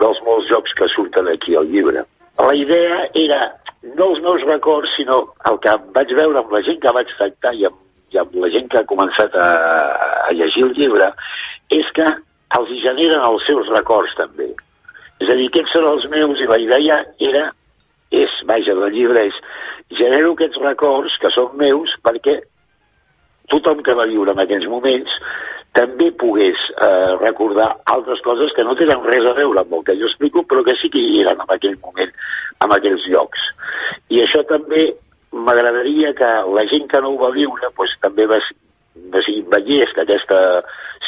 [0.00, 2.04] dels molts jocs que surten aquí al llibre.
[2.40, 3.40] La idea era
[3.96, 7.54] no els meus records, sinó el que vaig veure amb la gent que vaig tractar
[7.58, 7.78] i amb,
[8.12, 9.48] i amb la gent que ha començat a,
[10.28, 11.08] a llegir el llibre,
[11.72, 12.06] és que
[12.58, 14.50] els hi generen els seus records també.
[15.22, 17.44] És a dir, aquests són els meus i la idea era,
[18.12, 19.36] és, vaja, del llibre és,
[19.98, 22.40] genero aquests records que són meus perquè
[23.52, 25.12] tothom que va viure en aquells moments
[25.76, 29.96] també pogués eh, recordar altres coses que no tenen res a veure amb el que
[30.00, 32.12] jo explico, però que sí que hi eren en aquell moment,
[32.64, 33.46] en aquells llocs.
[34.12, 34.90] I això també
[35.32, 38.38] m'agradaria que la gent que no ho va viure pues, també va,
[39.14, 39.22] va,
[39.56, 40.40] veiés que aquesta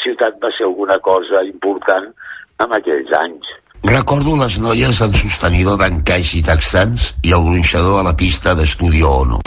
[0.01, 2.09] ciutat va ser alguna cosa important
[2.65, 3.53] en aquells anys.
[3.85, 9.11] Recordo les noies en sostenidor d'encaix i texans i el gronxador a la pista d'Estudio
[9.21, 9.41] Ono.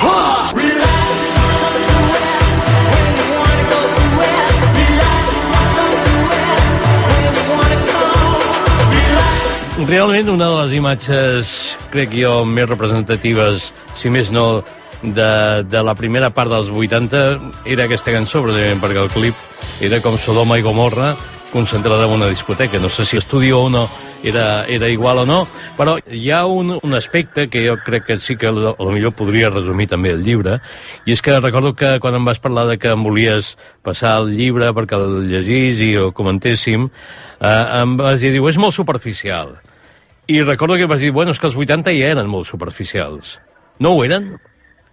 [9.88, 11.50] Realment una de les imatges,
[11.90, 14.62] crec jo, més representatives, si més no,
[15.02, 15.32] de,
[15.66, 17.24] de la primera part dels 80
[17.66, 21.16] era aquesta cançó, precisament perquè el clip era com Sodoma i Gomorra
[21.52, 22.78] concentrada en una discoteca.
[22.78, 23.88] No sé si Estudio o no
[24.22, 25.46] era, era igual o no,
[25.76, 29.12] però hi ha un, un aspecte que jo crec que sí que a lo millor
[29.12, 30.58] podria resumir també el llibre,
[31.06, 34.34] i és que recordo que quan em vas parlar de que em volies passar el
[34.36, 36.88] llibre perquè el llegís i ho comentéssim,
[37.40, 39.56] eh, em vas dir, diu, és molt superficial.
[40.28, 43.38] I recordo que vas dir, bueno, és que els 80 ja eren molt superficials.
[43.78, 44.34] No ho eren?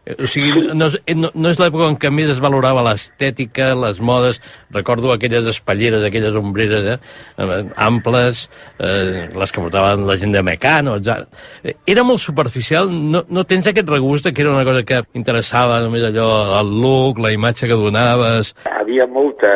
[0.05, 3.71] Eh, O sigui, no, és- no, no és l'època en què més es valorava l'estètica,
[3.75, 4.41] les modes.
[4.71, 6.97] Recordo aquelles espatleres, aquelles ombreres eh,
[7.41, 8.49] eh, amples,
[8.79, 11.25] eh, les que portaven la gent de Mecano, etc.
[11.63, 12.89] Eh, Era molt superficial.
[12.91, 16.29] No, no tens aquest regust que era una cosa que interessava només allò,
[16.59, 18.53] el look, la imatge que donaves...
[18.69, 19.49] Havia molta,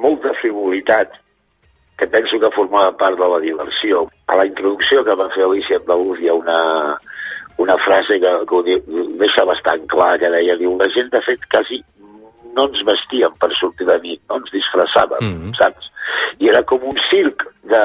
[0.00, 1.12] molta frivolitat
[1.98, 4.06] que penso que formava part de la diversió.
[4.26, 6.56] A la introducció que va fer Alicia Andalús hi ha una,
[7.58, 8.62] una frase que, que ho
[9.20, 11.80] deixa bastant clar, que deia, diu, la gent de fet quasi
[12.54, 15.54] no ens vestíem per sortir de nit, no ens disfressàvem, mm -hmm.
[15.58, 15.90] saps?
[16.38, 17.82] I era com un circ de...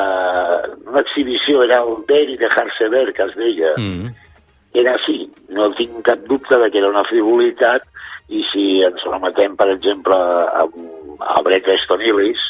[0.88, 3.72] una exhibició, era el ver i dejar-se ver, que es deia.
[3.78, 4.14] Mm.
[4.74, 7.82] Era així, no tinc cap dubte de que era una frivolitat
[8.30, 10.66] i si ens remetem, per exemple, a,
[11.20, 12.42] a Bret Easton Ellis,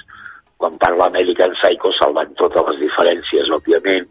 [0.59, 4.07] quan parla American Psycho salvant totes les diferències, òbviament,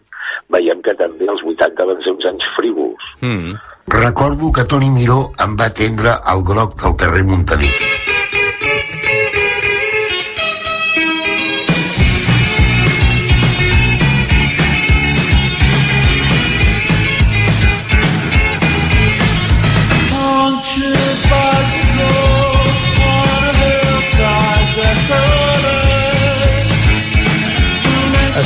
[0.55, 3.11] veiem que també els 80 van ser uns anys frívols.
[3.21, 3.59] Mm.
[3.99, 7.73] Recordo que Toni Miró em va atendre al groc del carrer Montaner.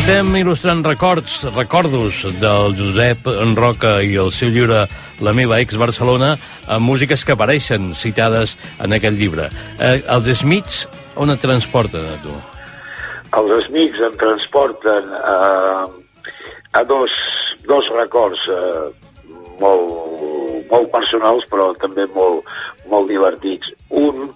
[0.03, 4.81] Estem il·lustrant records, recordos del Josep Roca i el seu llibre
[5.23, 6.33] La meva ex Barcelona
[6.67, 9.47] amb músiques que apareixen citades en aquest llibre.
[9.79, 10.81] Eh, els Smiths
[11.15, 12.35] on et transporten a tu?
[13.39, 15.87] Els Smiths em transporten eh,
[16.75, 17.15] a dos,
[17.71, 18.85] dos records eh,
[19.63, 22.51] molt, molt personals, però també molt,
[22.91, 23.71] molt divertits.
[23.95, 24.33] Un,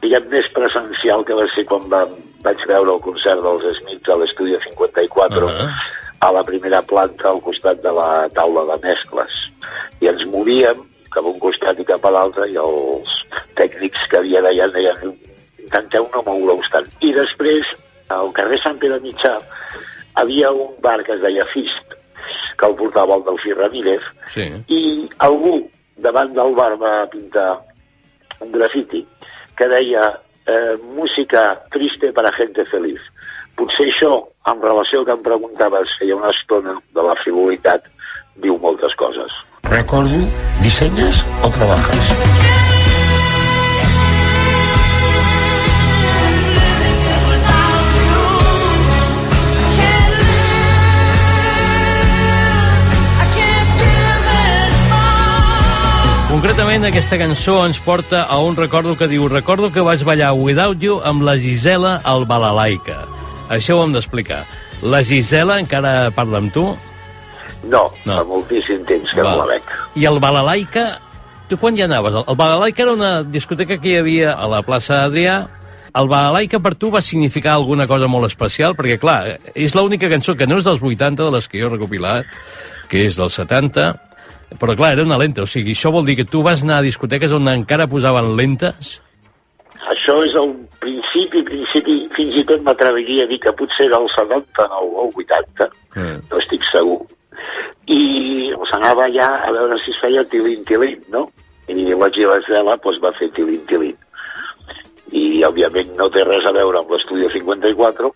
[0.00, 4.16] diguem, més presencial, que va ser quan vam, vaig veure el concert dels Smiths a
[4.16, 5.68] l'Estudio 54, uh -huh.
[6.20, 9.32] a la primera planta, al costat de la taula de mescles.
[10.00, 10.78] I ens movíem
[11.10, 13.10] cap a un costat i cap a l'altre, i els
[13.54, 15.16] tècnics que havia d'allà deien
[15.58, 16.86] intenteu no moure-us tant.
[17.00, 17.66] I després,
[18.08, 19.38] al carrer Sant Pere Mitjà,
[20.14, 21.94] havia un bar que es deia Fist,
[22.58, 24.02] que el portava el Delfí Ramírez,
[24.34, 24.52] Sí.
[24.68, 27.60] i algú davant del bar va pintar
[28.40, 29.06] un grafiti
[29.56, 30.20] que deia
[30.52, 33.00] eh, música triste para gente feliz.
[33.56, 34.14] Potser això,
[34.52, 37.88] en relació al que em preguntaves feia una estona de la frivolitat,
[38.44, 39.32] diu moltes coses.
[39.68, 40.24] Recordo,
[40.62, 42.51] ¿diseñas o trabajas?
[56.42, 60.82] Concretament, aquesta cançó ens porta a un recordo que diu Recordo que vaig ballar Without
[60.82, 62.96] You amb la Gisela al Balalaica.
[63.46, 64.40] Això ho hem d'explicar.
[64.82, 66.64] La Gisela encara parla amb tu?
[67.62, 68.18] No, no.
[68.18, 69.36] fa moltíssim temps que Va.
[69.36, 69.70] no la veig.
[69.94, 70.86] I el Balalaika,
[71.46, 72.18] tu quan hi anaves?
[72.18, 75.44] El, el Balalaika era una discoteca que hi havia a la plaça Adrià.
[75.94, 78.74] El Balalaika per tu va significar alguna cosa molt especial?
[78.74, 81.76] Perquè, clar, és l'única cançó que no és dels 80, de les que jo he
[81.78, 82.40] recopilat,
[82.90, 83.92] que és dels 70,
[84.58, 85.42] però, clar, era una lenta.
[85.42, 89.00] O sigui, això vol dir que tu vas anar a discoteques on encara posaven lentes?
[89.82, 94.08] Això és el principi, principi, fins i tot m'atreviria a dir que potser era el
[94.14, 96.22] 79 o el 80, Mm.
[96.30, 97.02] no estic segur.
[97.86, 101.26] I s'anava allà a veure si es feia tilin-tilin, no?
[101.68, 103.96] I la Gilasela doncs, va fer tilin-tilin.
[105.12, 108.08] I, òbviament, no té res a veure amb l'Estudio 54,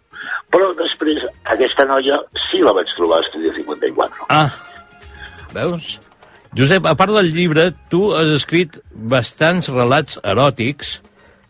[0.50, 2.16] però després aquesta noia
[2.46, 4.24] sí la vaig trobar a l'Estudio 54.
[4.30, 4.48] Ah,
[5.52, 5.98] veus?
[6.56, 11.00] Josep, a part del llibre, tu has escrit bastants relats eròtics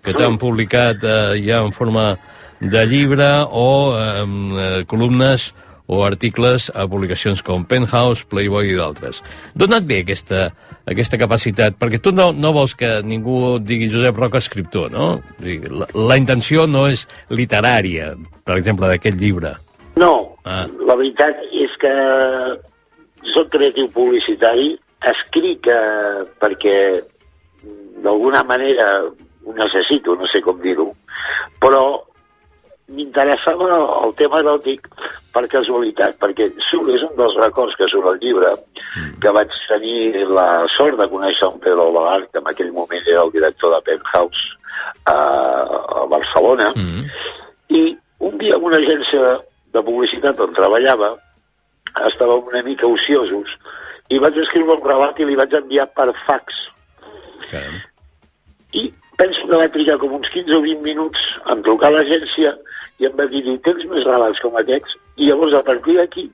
[0.02, 2.16] que t'han publicat eh, ja en forma
[2.60, 5.52] de llibre o eh, columnes
[5.86, 9.20] o articles a publicacions com Penthouse, Playboy i d'altres.
[9.54, 10.48] D'on et ve aquesta,
[10.90, 11.76] aquesta capacitat?
[11.78, 15.20] Perquè tu no, no vols que ningú digui Josep Roca escriptor, no?
[15.38, 19.54] La, la intenció no és literària, per exemple, d'aquest llibre.
[20.02, 20.14] No,
[20.46, 20.62] Ah.
[20.86, 21.90] la veritat és que
[23.34, 24.76] soc creatiu publicitari,
[25.12, 26.76] escric eh, perquè
[28.02, 28.88] d'alguna manera
[29.46, 30.90] ho necessito, no sé com dir-ho,
[31.62, 31.82] però
[32.86, 33.68] m'interessava
[34.06, 34.86] el tema eròtic
[35.34, 38.52] per casualitat, perquè surt, és un dels records que surt al llibre,
[39.22, 43.24] que vaig tenir la sort de conèixer en Pedro Lagar, que en aquell moment era
[43.24, 44.54] el director de Penthouse
[45.10, 46.70] a, a Barcelona,
[47.74, 47.82] i
[48.26, 49.36] un dia en una agència
[49.74, 51.14] de publicitat on treballava
[52.06, 53.50] estàvem una mica ociosos
[54.10, 56.62] i vaig escriure un relat i li vaig enviar per fax.
[57.50, 57.76] Caram.
[58.72, 58.88] I
[59.18, 62.54] penso que va trigar com uns 15 o 20 minuts en trucar a l'agència
[62.98, 64.96] i em va dir, "Diu, tens més relats com aquests?
[65.16, 66.30] I llavors, a partir d'aquí,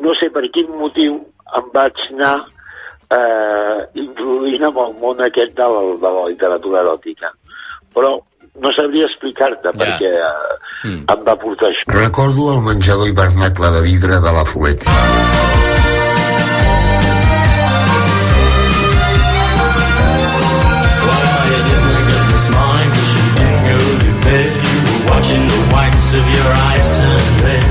[0.00, 1.18] no sé per quin motiu,
[1.56, 2.44] em vaig anar
[3.10, 7.32] eh, introduint amb el món aquest de la, de la literatura eròtica.
[7.94, 8.18] Però
[8.62, 9.76] no sabria explicar-te ja.
[9.82, 11.00] perquè eh, mm.
[11.14, 11.88] em va portar això.
[11.94, 14.44] Recordo el menjador hivernacle de vidre de la
[24.28, 24.68] were
[25.08, 27.64] watching the whites of your eyes turn red.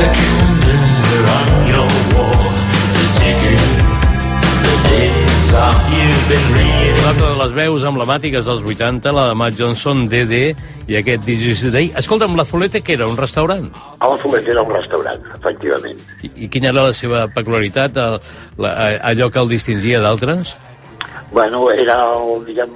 [0.00, 0.49] The
[6.30, 10.52] Una altra de les veus emblemàtiques dels 80, la de Matt Johnson, DD,
[10.86, 11.88] i aquest This is the Day.
[11.98, 13.08] Escolta'm, la Zulete, que era?
[13.10, 13.66] Un restaurant?
[13.98, 15.98] A la Fogueta era un restaurant, efectivament.
[16.22, 18.20] I, i quina era la seva peculiaritat, el,
[18.62, 18.74] la,
[19.10, 20.54] allò que el distingia d'altres?
[21.32, 22.70] Bueno, era, el, diguem,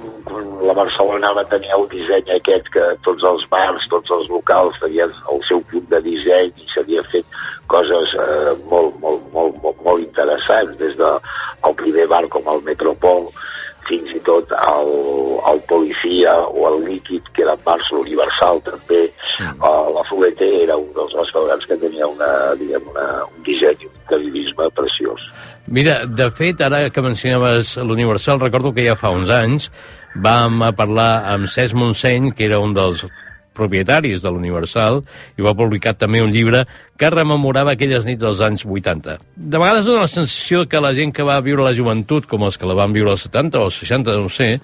[0.63, 5.11] la Barcelona va tenir el disseny aquest que tots els bars, tots els locals tenien
[5.33, 7.35] el seu punt de disseny i s'havia fet
[7.67, 11.11] coses eh, molt, molt, molt, molt, molt interessants, des de
[11.67, 13.27] el primer bar com el Metropol,
[13.87, 14.91] fins i tot el,
[15.51, 19.03] el Policia o el Líquid, que eren bars, l'Universal també.
[19.39, 19.65] Mm.
[19.95, 22.29] la Foguete era un dels restaurants que tenia una,
[22.59, 25.27] diguem, una, un disseny, un interiorisme preciós.
[25.67, 29.69] Mira, de fet, ara que mencionaves l'Universal, recordo que ja fa uns anys
[30.15, 33.03] vam a parlar amb Cesc Montseny, que era un dels
[33.55, 35.01] propietaris de l'Universal,
[35.39, 36.65] i va publicar també un llibre
[36.99, 39.17] que rememorava aquelles nits dels anys 80.
[39.35, 42.59] De vegades dona la sensació que la gent que va viure la joventut, com els
[42.59, 44.59] que la van viure als 70 o als 60, no sé,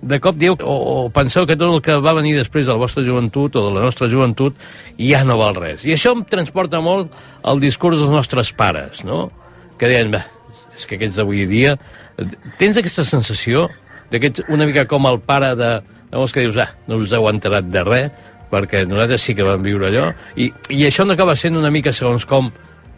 [0.00, 2.78] de cop dieu o, o penseu que tot el que va venir després de la
[2.78, 4.54] vostra joventut o de la nostra joventut
[4.94, 5.84] ja no val res.
[5.86, 9.28] I això em transporta molt al discurs dels nostres pares, no?
[9.78, 10.26] Que deien, "Bah,
[10.76, 11.76] és que aquests d'avui dia...
[12.58, 13.68] Tens aquesta sensació
[14.10, 15.70] de que ets una mica com el pare de...
[16.10, 19.62] Llavors que dius, ah, no us heu enterat de res, perquè nosaltres sí que vam
[19.64, 22.48] viure allò, i, i això no acaba sent una mica segons com,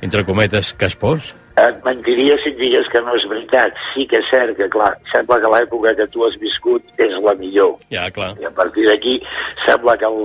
[0.00, 1.34] entre cometes, caspós?
[1.60, 3.74] Et mentiria si et digués que no és veritat.
[3.92, 7.34] Sí que és cert que, clar, sembla que l'època que tu has viscut és la
[7.36, 7.74] millor.
[7.92, 8.30] Ja, clar.
[8.40, 9.18] I a partir d'aquí
[9.66, 10.20] sembla que el,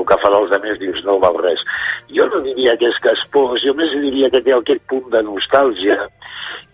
[0.00, 1.62] el que farà els altres dius no val res.
[2.10, 6.00] Jo no diria que és caspós, jo més diria que té aquest punt de nostàlgia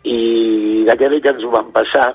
[0.06, 2.12] i bé que ens ho van passar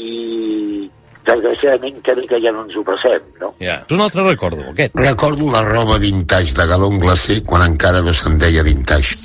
[0.00, 0.88] i
[1.28, 3.52] desgraciadament que bé que ja no ens ho passem, no?
[3.60, 3.80] Ja.
[3.94, 4.96] Un altre recordo, aquest.
[4.98, 9.18] Recordo la roba vintage de galon glacé quan encara no se'n deia vintage.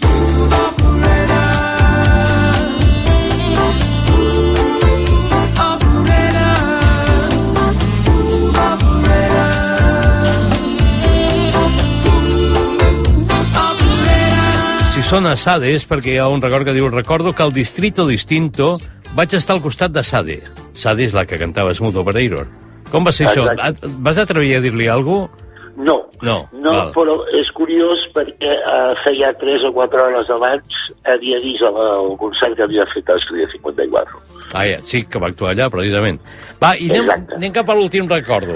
[14.93, 18.05] Si sona Sade és perquè hi ha un record que diu recordo que al Distrito
[18.09, 18.75] Distinto
[19.13, 20.41] vaig estar al costat de Sade.
[20.73, 22.47] Sade és la que cantava Smooth Operator.
[22.91, 23.45] Com va ser això?
[23.51, 23.87] Exacte.
[23.87, 25.39] Et- Vas atrevir a dir-li alguna cosa?
[25.75, 26.91] No, No, no val.
[26.93, 30.61] però és curiós perquè eh, feia 3 o 4 hores abans
[31.03, 34.21] havia vist el, el concert que havia fet a Estudia 54.
[34.53, 36.19] Ah, ja, sí, que va actuar allà, precisament.
[36.61, 38.53] Va, i anem, anem cap a l'últim recordo.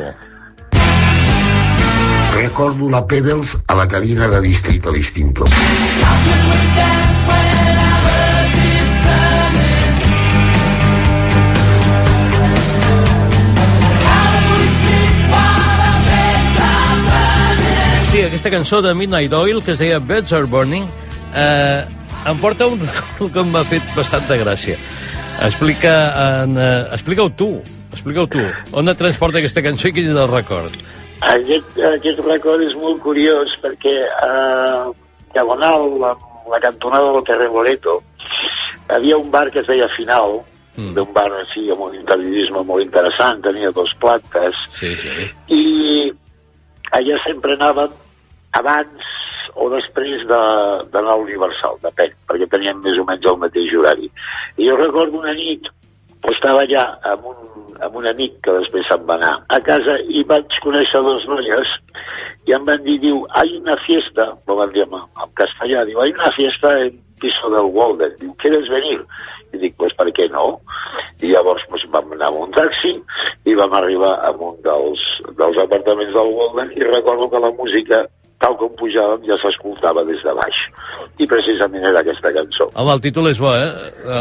[2.37, 5.45] Recordo la Pebbles a la cabina de Distrito Distinto.
[18.17, 20.87] Sí, aquesta cançó de Midnight Oil, que es deia Beds Are Burning,
[21.37, 21.83] eh,
[22.25, 24.73] em porta un record que m'ha fet bastanta gràcia.
[25.45, 25.91] Explica,
[26.23, 27.51] en, eh, explica-ho tu,
[27.93, 28.41] explica-ho tu.
[28.73, 30.73] On et transporta aquesta cançó i quin és el record?
[31.29, 34.81] Aquest, aquest record és molt curiós perquè eh,
[35.37, 37.99] diagonal amb la cantonada del carrer Loreto
[38.97, 40.39] havia un bar que es deia Final,
[40.73, 40.89] mm.
[40.97, 45.29] d'un bar així amb un interiorisme molt interessant, tenia dos plantes, Sí, sí.
[45.53, 46.09] i
[46.97, 47.93] allà sempre anàvem
[48.59, 49.13] abans
[49.55, 54.11] o després de- d'anar a l'Universal, depèn, perquè teníem més o menys el mateix horari.
[54.57, 55.65] I jo recordo una nit,
[56.31, 57.37] estava allà amb un,
[57.81, 61.73] amb un amic que després se'n va anar a casa i vaig conèixer dos noies
[62.47, 65.99] i em van dir, diu, hay una fiesta, lo van dir en, en castellà, diu,
[66.01, 68.99] hay una fiesta en piso del Walden, diu, ¿quieres venir?
[69.53, 70.59] I dic, pues per què no?
[71.23, 72.93] I llavors pues, vam anar amb un taxi
[73.47, 75.03] i vam arribar a un dels,
[75.39, 78.03] dels apartaments del Walden i recordo que la música,
[78.43, 80.61] tal com pujàvem, ja s'escoltava des de baix.
[81.17, 82.69] I precisament era aquesta cançó.
[82.75, 83.67] Home, el títol és bo, eh?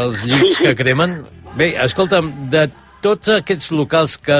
[0.01, 1.19] Els llits Sí, que cremen.
[1.57, 2.67] Bé, escolta'm, de
[3.01, 4.37] tots aquests locals que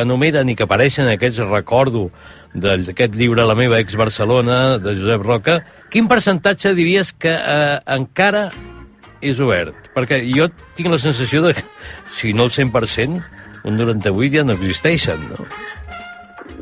[0.00, 2.08] enumeren i que apareixen aquests recordo
[2.54, 5.58] d'aquest llibre La meva ex-Barcelona, de Josep Roca,
[5.92, 8.48] quin percentatge diries que eh, encara
[9.20, 9.90] és obert?
[9.94, 10.46] Perquè jo
[10.78, 11.66] tinc la sensació de que,
[12.14, 13.18] si no el 100%,
[13.68, 15.48] un 98 ja no existeixen, no?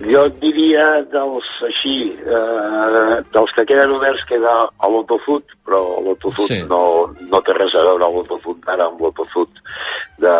[0.05, 6.51] Jo et diria dels així, eh, dels que queden oberts queda a l'Autofood, però l'Autofood
[6.51, 6.59] Sí.
[6.69, 6.81] no,
[7.31, 9.49] no té res a veure amb l'Autofood ara amb l'Autofood
[10.21, 10.35] de,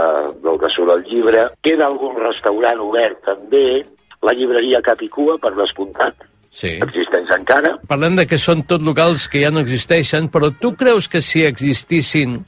[0.45, 1.47] del que surt al llibre.
[1.65, 3.85] Queda algun restaurant obert també,
[4.23, 6.15] la llibreria Capicua, per descomptat,
[6.57, 6.79] Sí.
[6.81, 7.75] existeix encara.
[7.89, 11.45] Parlem de que són tot locals que ja no existeixen, però tu creus que si
[11.45, 12.45] existissin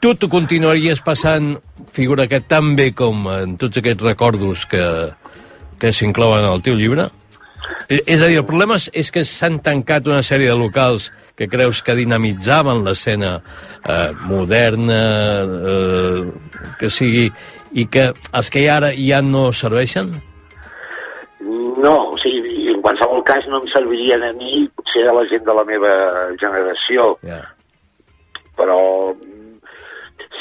[0.00, 1.58] tu t'ho continuaries passant,
[1.92, 4.80] figura que tan bé com en tots aquests recordos que,
[5.80, 7.08] que s'inclouen al teu llibre?
[7.88, 11.10] E- És a dir, el problema és, és que s'han tancat una sèrie de locals
[11.36, 13.38] que creus que dinamitzaven l'escena
[13.88, 15.00] eh, moderna,
[15.72, 16.24] eh,
[16.78, 17.30] que sigui,
[17.72, 20.12] i que els que hi ara ja no serveixen?
[21.80, 25.46] No, o sigui, en qualsevol cas no em servirien a mi, potser a la gent
[25.46, 25.92] de la meva
[26.42, 27.14] generació.
[27.24, 27.46] Yeah.
[28.58, 28.76] Però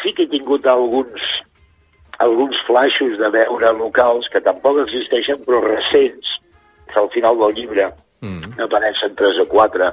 [0.02, 1.24] sí que he tingut alguns
[2.20, 6.38] alguns flaixos de veure locals que tampoc existeixen, però recents,
[6.90, 7.90] que al final del llibre
[8.22, 8.60] Mm.
[8.60, 9.88] apareixen tres o quatre,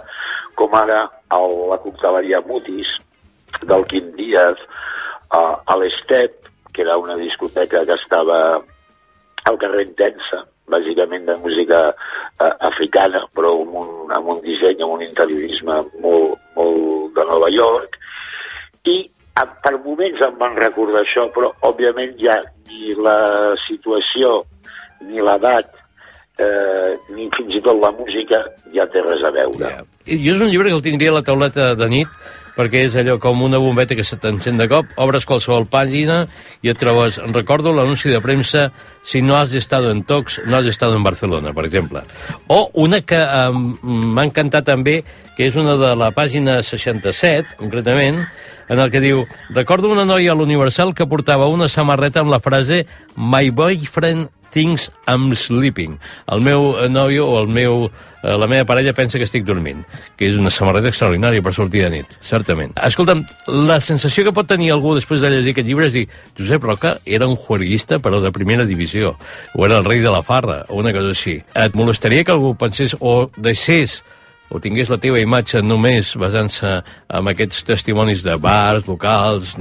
[0.59, 1.05] com ara
[1.37, 2.89] el, la cocteleria Mutis,
[3.63, 4.59] del Quim Díaz,
[5.31, 8.39] uh, a l'Estep, que era una discoteca que estava
[9.47, 11.79] al carrer Intensa, bàsicament de música
[12.43, 17.49] eh, africana, però amb un, amb un disseny, amb un interiorisme molt, molt de Nova
[17.55, 17.95] York,
[18.91, 23.19] i a, per moments em van recordar això, però òbviament ja ni la
[23.67, 24.39] situació,
[25.05, 25.69] ni l'edat,
[26.39, 28.43] eh, ni fins i tot la música
[28.75, 29.69] ja té res a veure.
[29.69, 29.85] Yeah.
[30.25, 32.19] Jo és un llibre que el tindria a la tauleta de nit,
[32.57, 36.23] perquè és allò com una bombeta que se t'encén de cop, obres qualsevol pàgina
[36.65, 38.71] i et trobes, recordo l'anunci de premsa,
[39.05, 42.01] si no has estado en Tox, no has estado en Barcelona, per exemple.
[42.49, 45.03] O una que eh, m'ha encantat també,
[45.37, 48.25] que és una de la pàgina 67, concretament,
[48.69, 49.21] en el que diu,
[49.55, 52.83] recordo una noia a l'Universal que portava una samarreta amb la frase
[53.15, 55.99] My boyfriend thinks I'm sleeping.
[56.33, 57.91] El meu eh, nòvio o el meu,
[58.23, 59.83] eh, la meva parella pensa que estic dormint,
[60.17, 62.73] que és una samarreta extraordinària per sortir de nit, certament.
[62.89, 63.27] Escolta'm,
[63.69, 66.07] la sensació que pot tenir algú després de llegir aquest llibre és dir
[66.39, 69.13] Josep Roca era un juerguista però de primera divisió,
[69.53, 71.37] o era el rei de la farra, o una cosa així.
[71.53, 74.01] Et molestaria que algú pensés o deixés
[74.49, 79.57] o tingués la teva imatge només basant-se en aquests testimonis de bars, locals,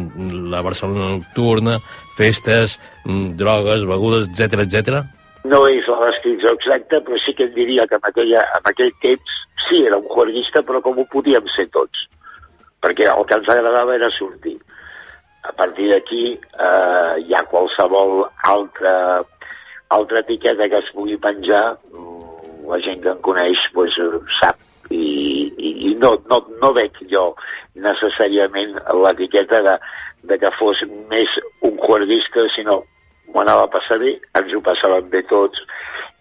[0.53, 1.79] la Barcelona nocturna,
[2.15, 5.03] festes, drogues, begudes, etc etc.
[5.45, 8.91] No és la descripció exacta, però sí que et diria que en, aquella, en aquell
[9.03, 9.35] temps
[9.67, 12.07] sí, era un juerguista, però com ho podíem ser tots.
[12.81, 14.55] Perquè el que ens agradava era sortir.
[15.45, 19.21] A partir d'aquí eh, hi ha qualsevol altra,
[19.93, 24.57] altra etiqueta que es pugui penjar, mm, la gent que em coneix pues, eh, sap
[24.89, 25.05] i,
[25.57, 27.27] i, i no, no, no veig jo
[27.85, 29.77] necessàriament l'etiqueta de,
[30.25, 30.81] de que fos
[31.11, 32.81] més un juerguista, sinó
[33.32, 35.63] m'ho anava a passar bé, ens ho passàvem bé tots,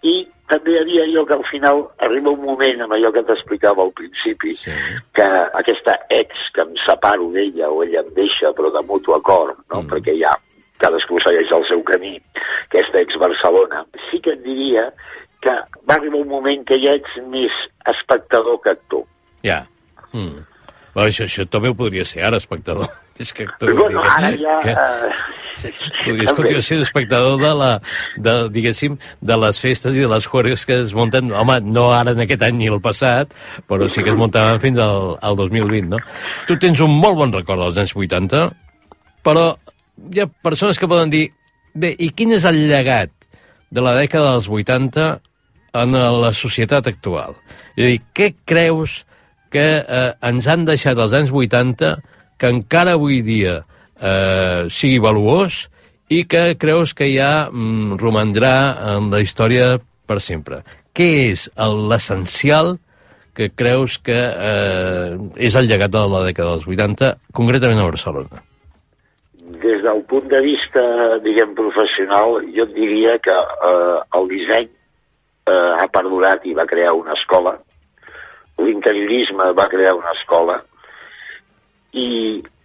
[0.05, 0.15] I
[0.51, 3.93] també hi havia allò que al final arriba un moment amb allò que t'explicava al
[3.97, 4.75] principi, sí.
[5.17, 5.29] que
[5.61, 9.81] aquesta ex que em separo d'ella o ella em deixa però de mutu acord, no?
[9.81, 9.89] Mm.
[9.93, 10.35] perquè ja
[10.83, 12.19] cadascú segueix el seu camí,
[12.67, 14.91] aquesta ex Barcelona, sí que et diria
[15.45, 15.55] que
[15.89, 17.55] va arribar un moment que ja ets més
[17.95, 19.07] espectador que actor.
[19.45, 19.63] Ja.
[20.13, 20.45] Mm.
[20.93, 22.93] Bueno, això, això també ho podria ser ara, espectador.
[23.19, 23.73] És que actor...
[23.79, 24.59] Bueno, ara ja...
[24.65, 24.75] Que...
[26.05, 27.69] Podries continuar sent espectador de, la,
[28.19, 32.11] de, diguéssim, de les festes i de les juergues que es munten, home, no ara
[32.11, 33.31] en aquest any ni el passat,
[33.71, 36.01] però sí que es muntaven fins al, al 2020, no?
[36.49, 38.43] Tu tens un molt bon record dels anys 80,
[39.25, 39.47] però
[40.11, 41.29] hi ha persones que poden dir,
[41.73, 43.15] bé, i quin és el llegat
[43.71, 45.07] de la dècada dels 80
[45.85, 47.39] en la societat actual?
[47.77, 49.05] És a dir, què creus
[49.55, 51.95] que eh, ens han deixat els anys 80
[52.45, 53.63] que encara avui dia
[53.97, 55.63] eh, sigui valuós
[56.13, 58.57] i que creus que ja mm, romandrà
[58.93, 60.61] en la història per sempre.
[60.93, 62.75] Què és l'essencial
[63.35, 68.45] que creus que eh, és el llegat de la dècada dels 80, concretament a Barcelona?
[69.65, 70.83] des del punt de vista,
[71.25, 76.93] diguem, professional, jo et diria que eh, el disseny eh, ha perdurat i va crear
[76.93, 77.55] una escola,
[78.61, 80.59] l'interiorisme va crear una escola,
[81.95, 82.09] i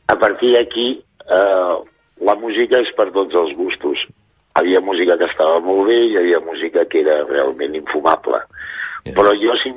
[0.09, 1.75] a partir d'aquí eh,
[2.25, 4.01] la música és per tots els gustos.
[4.09, 8.41] Hi havia música que estava molt bé i hi havia música que era realment infumable.
[9.05, 9.15] Yeah.
[9.15, 9.71] Però jo, si,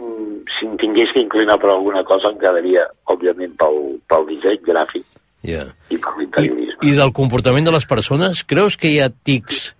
[0.56, 3.78] si em tingués que inclinar per alguna cosa, em quedaria, òbviament, pel,
[4.10, 5.06] pel disseny gràfic
[5.42, 5.72] Yeah.
[5.90, 6.86] i per l'interiorisme.
[6.86, 9.72] I del comportament de les persones, creus que hi ha tics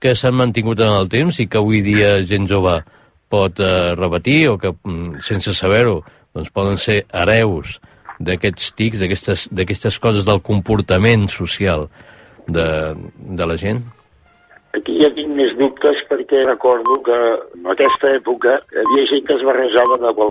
[0.00, 2.78] que s'han mantingut en el temps i que avui dia gent jove
[3.28, 5.98] pot eh, repetir o que, mm, sense saber-ho,
[6.32, 7.76] doncs poden ser hereus
[8.20, 9.00] d'aquests tics,
[9.50, 11.88] d'aquestes coses del comportament social
[12.46, 12.68] de,
[13.16, 13.82] de la gent?
[14.76, 17.16] Aquí ja tinc més dubtes perquè recordo que
[17.58, 20.28] en aquesta època hi havia gent que es barrejava de qual